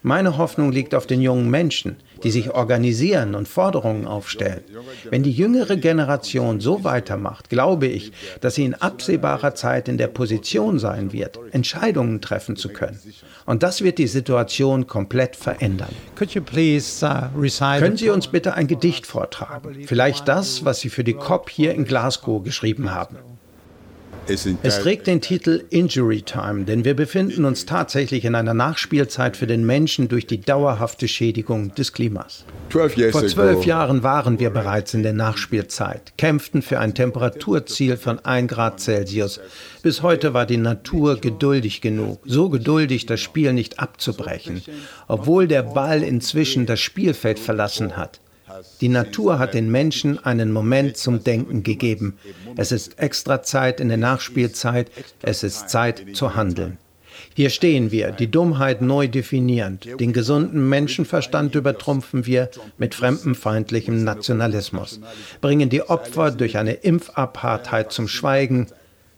Meine 0.04 0.38
Hoffnung 0.38 0.72
liegt 0.72 0.96
auf 0.96 1.06
den 1.06 1.22
jungen 1.22 1.50
Menschen, 1.50 1.98
die 2.24 2.32
sich 2.32 2.52
organisieren 2.52 3.36
und 3.36 3.48
Forderungen 3.48 4.08
aufstellen. 4.08 4.64
Wenn 5.10 5.22
die 5.22 5.32
jüngere 5.32 5.78
Generation 5.78 6.60
so 6.60 6.84
weitermacht, 6.84 7.50
glaube 7.50 7.86
ich, 7.86 8.12
dass 8.42 8.56
sie 8.56 8.66
in 8.66 8.74
absehbarer 8.74 9.54
Zeit 9.54 9.88
in 9.88 10.00
der 10.00 10.08
Position 10.08 10.80
sein 10.80 11.14
wird, 11.14 11.40
Entscheidungen 11.52 12.20
treffen 12.20 12.56
zu 12.56 12.70
können. 12.70 13.00
Und 13.46 13.62
das 13.62 13.84
wird 13.84 14.00
die 14.00 14.08
Situation 14.08 14.88
komplett 14.88 15.36
verändern. 15.36 15.94
Uh, 16.20 16.26
können 17.80 17.98
Sie 17.98 18.10
uns 18.10 18.28
bitte 18.28 18.54
ein 18.56 18.68
Gedicht 18.68 19.06
vortragen? 19.06 19.84
Vielleicht 19.86 20.28
das, 20.28 20.66
was 20.66 20.80
Sie 20.80 20.90
für 20.90 21.04
die 21.04 21.14
COP 21.14 21.50
hier 21.50 21.74
in 21.74 21.86
Glasgow 21.86 22.44
geschrieben 22.44 22.92
haben. 22.92 23.18
Es 24.28 24.80
trägt 24.80 25.08
den 25.08 25.20
Titel 25.20 25.64
Injury 25.70 26.22
Time, 26.22 26.64
denn 26.64 26.86
wir 26.86 26.96
befinden 26.96 27.44
uns 27.44 27.66
tatsächlich 27.66 28.24
in 28.24 28.36
einer 28.36 28.54
Nachspielzeit 28.54 29.36
für 29.36 29.48
den 29.48 29.66
Menschen 29.66 30.08
durch 30.08 30.28
die 30.28 30.40
dauerhafte 30.40 31.08
Schädigung 31.08 31.74
des 31.76 31.92
Klimas. 31.92 32.46
Vor 32.70 32.90
zwölf 33.28 33.66
Jahren 33.66 34.04
waren 34.04 34.40
wir 34.40 34.52
bereits 34.52 34.94
in 34.94 35.04
der 35.04 35.14
Nachspielzeit, 35.14 36.14
kämpften 36.18 36.62
für 36.62 36.80
ein 36.80 36.94
Temperaturziel 36.94 37.98
von 37.98 38.20
1 38.20 38.50
Grad 38.50 38.80
Celsius. 38.80 39.40
Bis 39.82 40.04
heute 40.04 40.34
war 40.34 40.46
die 40.46 40.58
Natur 40.58 41.18
geduldig 41.18 41.82
genug, 41.82 42.20
so 42.26 42.50
geduldig, 42.50 43.08
das 43.08 43.20
Spiel 43.20 43.54
nicht 43.54 43.80
abzubrechen, 43.80 44.62
obwohl 45.08 45.48
der 45.48 45.64
Ball 45.64 46.04
inzwischen 46.04 46.66
das 46.66 46.80
Spielfeld 46.80 47.40
verlassen 47.40 47.98
hat. 47.98 48.20
Die 48.82 48.90
Natur 48.90 49.40
hat 49.40 49.54
den 49.54 49.72
Menschen 49.72 50.24
einen 50.24 50.52
Moment 50.52 50.98
zum 50.98 51.24
Denken 51.24 51.64
gegeben. 51.64 52.18
Es 52.58 52.72
ist 52.72 53.00
extra 53.00 53.44
Zeit 53.44 53.80
in 53.80 53.90
der 53.90 53.98
Nachspielzeit. 53.98 54.92
Es 55.22 55.44
ist 55.44 55.70
Zeit 55.70 56.06
zu 56.14 56.36
handeln. 56.36 56.78
Hier 57.36 57.50
stehen 57.50 57.92
wir, 57.92 58.12
die 58.12 58.30
Dummheit 58.30 58.82
neu 58.82 59.08
definierend. 59.08 59.88
Den 60.00 60.14
gesunden 60.14 60.68
Menschenverstand 60.68 61.56
übertrumpfen 61.56 62.26
wir 62.26 62.50
mit 62.78 62.96
fremdenfeindlichem 62.96 64.04
Nationalismus, 64.04 65.00
bringen 65.40 65.70
die 65.70 65.84
Opfer 65.84 66.32
durch 66.32 66.58
eine 66.58 66.74
Impfapartheit 66.74 67.92
zum 67.92 68.08
Schweigen, 68.08 68.68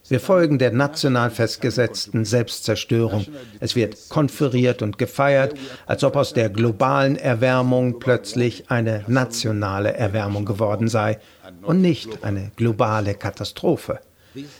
wir 0.09 0.19
folgen 0.19 0.59
der 0.59 0.71
national 0.71 1.31
festgesetzten 1.31 2.25
Selbstzerstörung. 2.25 3.25
Es 3.59 3.75
wird 3.75 4.09
konferiert 4.09 4.81
und 4.81 4.97
gefeiert, 4.97 5.55
als 5.85 6.03
ob 6.03 6.15
aus 6.15 6.33
der 6.33 6.49
globalen 6.49 7.15
Erwärmung 7.15 7.99
plötzlich 7.99 8.69
eine 8.69 9.05
nationale 9.07 9.93
Erwärmung 9.93 10.45
geworden 10.45 10.89
sei 10.89 11.19
und 11.61 11.81
nicht 11.81 12.23
eine 12.23 12.51
globale 12.55 13.13
Katastrophe. 13.15 13.99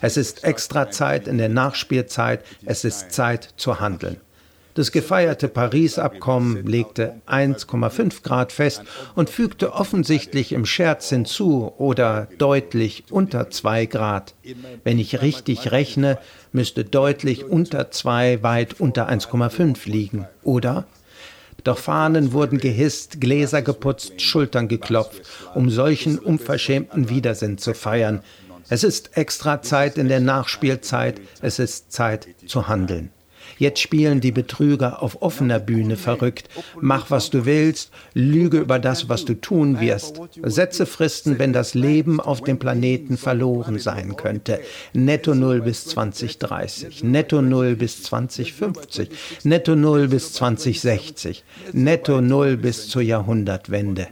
Es 0.01 0.17
ist 0.17 0.43
extra 0.43 0.91
Zeit 0.91 1.27
in 1.27 1.37
der 1.37 1.49
Nachspielzeit, 1.49 2.45
es 2.65 2.85
ist 2.85 3.11
Zeit 3.11 3.49
zu 3.57 3.79
handeln. 3.79 4.17
Das 4.75 4.91
gefeierte 4.91 5.49
Paris-Abkommen 5.49 6.65
legte 6.65 7.21
1,5 7.27 8.23
Grad 8.23 8.51
fest 8.51 8.81
und 9.13 9.29
fügte 9.29 9.73
offensichtlich 9.73 10.51
im 10.51 10.65
Scherz 10.65 11.09
hinzu 11.09 11.71
oder 11.77 12.27
deutlich 12.39 13.03
unter 13.11 13.51
2 13.51 13.85
Grad. 13.85 14.33
Wenn 14.83 14.97
ich 14.97 15.21
richtig 15.21 15.71
rechne, 15.71 16.17
müsste 16.51 16.85
deutlich 16.85 17.45
unter 17.45 17.91
2 17.91 18.41
weit 18.41 18.79
unter 18.79 19.09
1,5 19.09 19.87
liegen, 19.87 20.27
oder? 20.41 20.85
Doch 21.63 21.77
Fahnen 21.77 22.33
wurden 22.33 22.57
gehisst, 22.57 23.21
Gläser 23.21 23.61
geputzt, 23.61 24.21
Schultern 24.21 24.67
geklopft, 24.67 25.21
um 25.53 25.69
solchen 25.69 26.17
unverschämten 26.17 27.09
Widersinn 27.09 27.59
zu 27.59 27.75
feiern. 27.75 28.21
Es 28.69 28.83
ist 28.83 29.17
extra 29.17 29.61
Zeit 29.61 29.97
in 29.97 30.07
der 30.07 30.19
Nachspielzeit, 30.19 31.21
es 31.41 31.59
ist 31.59 31.91
Zeit 31.91 32.27
zu 32.47 32.67
handeln. 32.67 33.11
Jetzt 33.57 33.79
spielen 33.79 34.21
die 34.21 34.31
Betrüger 34.31 35.01
auf 35.01 35.21
offener 35.21 35.59
Bühne 35.59 35.95
verrückt. 35.97 36.49
Mach, 36.79 37.11
was 37.11 37.29
du 37.29 37.45
willst, 37.45 37.91
lüge 38.13 38.59
über 38.59 38.79
das, 38.79 39.09
was 39.09 39.25
du 39.25 39.33
tun 39.33 39.79
wirst. 39.79 40.19
Setze 40.43 40.85
Fristen, 40.85 41.39
wenn 41.39 41.53
das 41.53 41.73
Leben 41.73 42.19
auf 42.19 42.41
dem 42.41 42.59
Planeten 42.59 43.17
verloren 43.17 43.79
sein 43.79 44.15
könnte. 44.15 44.59
Netto 44.93 45.35
Null 45.35 45.61
bis 45.61 45.85
2030, 45.85 47.03
Netto 47.03 47.41
Null 47.41 47.75
bis 47.75 48.03
2050, 48.03 49.09
Netto 49.43 49.75
Null 49.75 50.07
bis 50.07 50.33
2060, 50.33 51.43
Netto 51.73 52.21
Null 52.21 52.57
bis 52.57 52.87
zur 52.87 53.01
Jahrhundertwende. 53.01 54.07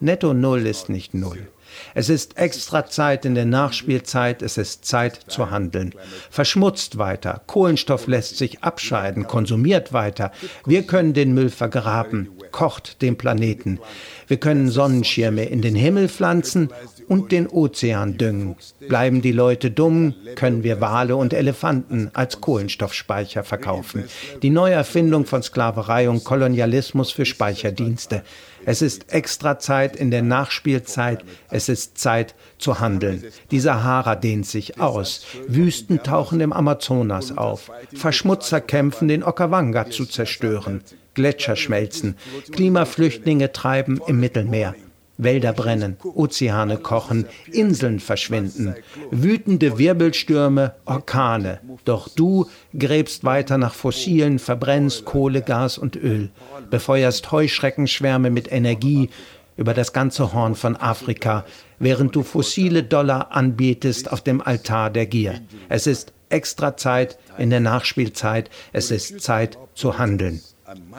Netto 0.00 0.34
Null 0.34 0.66
ist 0.66 0.88
nicht 0.88 1.14
Null. 1.14 1.48
Es 1.94 2.08
ist 2.08 2.38
extra 2.38 2.86
Zeit 2.86 3.24
in 3.24 3.34
der 3.34 3.44
Nachspielzeit, 3.44 4.42
es 4.42 4.58
ist 4.58 4.84
Zeit 4.84 5.18
zu 5.28 5.50
handeln. 5.50 5.94
Verschmutzt 6.30 6.98
weiter, 6.98 7.42
Kohlenstoff 7.46 8.06
lässt 8.06 8.38
sich 8.38 8.62
abscheiden, 8.62 9.26
konsumiert 9.26 9.92
weiter. 9.92 10.32
Wir 10.66 10.82
können 10.82 11.12
den 11.12 11.34
Müll 11.34 11.50
vergraben, 11.50 12.28
kocht 12.50 13.02
den 13.02 13.16
Planeten. 13.16 13.80
Wir 14.26 14.38
können 14.38 14.68
Sonnenschirme 14.68 15.44
in 15.44 15.62
den 15.62 15.74
Himmel 15.74 16.08
pflanzen 16.08 16.70
und 17.08 17.32
den 17.32 17.46
Ozean 17.46 18.18
düngen. 18.18 18.56
Bleiben 18.80 19.22
die 19.22 19.32
Leute 19.32 19.70
dumm, 19.70 20.14
können 20.34 20.62
wir 20.62 20.80
Wale 20.80 21.16
und 21.16 21.32
Elefanten 21.32 22.10
als 22.12 22.40
Kohlenstoffspeicher 22.40 23.44
verkaufen. 23.44 24.04
Die 24.42 24.50
Neuerfindung 24.50 25.24
von 25.24 25.42
Sklaverei 25.42 26.10
und 26.10 26.24
Kolonialismus 26.24 27.10
für 27.10 27.24
Speicherdienste. 27.24 28.22
Es 28.68 28.82
ist 28.82 29.14
extra 29.14 29.58
Zeit 29.58 29.96
in 29.96 30.10
der 30.10 30.20
Nachspielzeit. 30.20 31.24
Es 31.48 31.70
ist 31.70 31.96
Zeit 31.96 32.34
zu 32.58 32.80
handeln. 32.80 33.24
Die 33.50 33.60
Sahara 33.60 34.14
dehnt 34.14 34.44
sich 34.44 34.78
aus. 34.78 35.24
Wüsten 35.46 36.02
tauchen 36.02 36.40
im 36.40 36.52
Amazonas 36.52 37.38
auf. 37.38 37.70
Verschmutzer 37.94 38.60
kämpfen, 38.60 39.08
den 39.08 39.24
Okawanga 39.24 39.88
zu 39.88 40.04
zerstören. 40.04 40.82
Gletscher 41.14 41.56
schmelzen. 41.56 42.18
Klimaflüchtlinge 42.52 43.52
treiben 43.52 44.02
im 44.06 44.20
Mittelmeer. 44.20 44.74
Wälder 45.18 45.52
brennen, 45.52 45.96
Ozeane 46.02 46.78
kochen, 46.78 47.26
Inseln 47.52 47.98
verschwinden, 47.98 48.74
wütende 49.10 49.76
Wirbelstürme, 49.76 50.74
Orkane. 50.84 51.60
Doch 51.84 52.08
du 52.08 52.46
gräbst 52.76 53.24
weiter 53.24 53.58
nach 53.58 53.74
Fossilen, 53.74 54.38
verbrennst 54.38 55.04
Kohle, 55.04 55.42
Gas 55.42 55.76
und 55.76 55.96
Öl, 55.96 56.30
befeuerst 56.70 57.30
Heuschreckenschwärme 57.32 58.30
mit 58.30 58.50
Energie 58.50 59.10
über 59.56 59.74
das 59.74 59.92
ganze 59.92 60.32
Horn 60.32 60.54
von 60.54 60.76
Afrika, 60.76 61.44
während 61.80 62.14
du 62.14 62.22
fossile 62.22 62.84
Dollar 62.84 63.32
anbietest 63.32 64.10
auf 64.10 64.22
dem 64.22 64.40
Altar 64.40 64.90
der 64.90 65.06
Gier. 65.06 65.40
Es 65.68 65.88
ist 65.88 66.12
extra 66.28 66.76
Zeit 66.76 67.18
in 67.38 67.50
der 67.50 67.60
Nachspielzeit, 67.60 68.50
es 68.72 68.90
ist 68.90 69.20
Zeit 69.20 69.58
zu 69.74 69.98
handeln. 69.98 70.40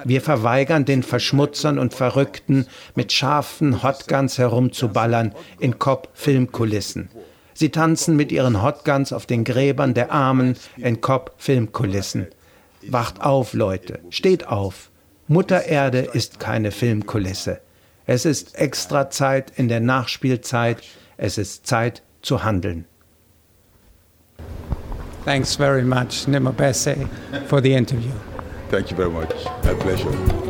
Wir 0.04 0.22
verweigern 0.22 0.86
den 0.86 1.04
Verschmutzern 1.04 1.78
und 1.78 1.94
Verrückten, 1.94 2.66
mit 2.96 3.12
scharfen 3.12 3.84
Hotguns 3.84 4.38
herumzuballern 4.38 5.34
in 5.60 5.78
Cop-Filmkulissen. 5.78 7.10
Sie 7.54 7.70
tanzen 7.70 8.16
mit 8.16 8.32
ihren 8.32 8.64
Hotguns 8.64 9.14
auf 9.14 9.26
den 9.26 9.44
Gräbern 9.44 9.94
der 9.94 10.12
Armen 10.12 10.56
in 10.78 11.02
Cop-Filmkulissen. 11.02 12.28
Wacht 12.88 13.22
auf, 13.22 13.54
Leute, 13.54 14.00
steht 14.10 14.48
auf. 14.48 14.90
Mutter 15.28 15.66
Erde 15.66 16.00
ist 16.00 16.40
keine 16.40 16.72
Filmkulisse. 16.72 17.60
Es 18.06 18.26
ist 18.26 18.56
extra 18.56 19.10
Zeit 19.12 19.52
in 19.56 19.68
der 19.68 19.82
Nachspielzeit. 19.82 20.82
Es 21.18 21.38
ist 21.38 21.68
Zeit 21.68 22.02
zu 22.22 22.44
handeln. 22.44 22.86
Thanks 25.26 25.56
very 25.56 25.84
much, 25.84 26.28
Nimobese, 26.28 26.96
for 27.48 27.62
the 27.62 27.74
interview. 27.74 28.14
Thank 28.70 28.92
you 28.92 28.98
very 28.98 29.10
much. 29.10 29.34
My 29.64 29.74
pleasure. 29.74 30.49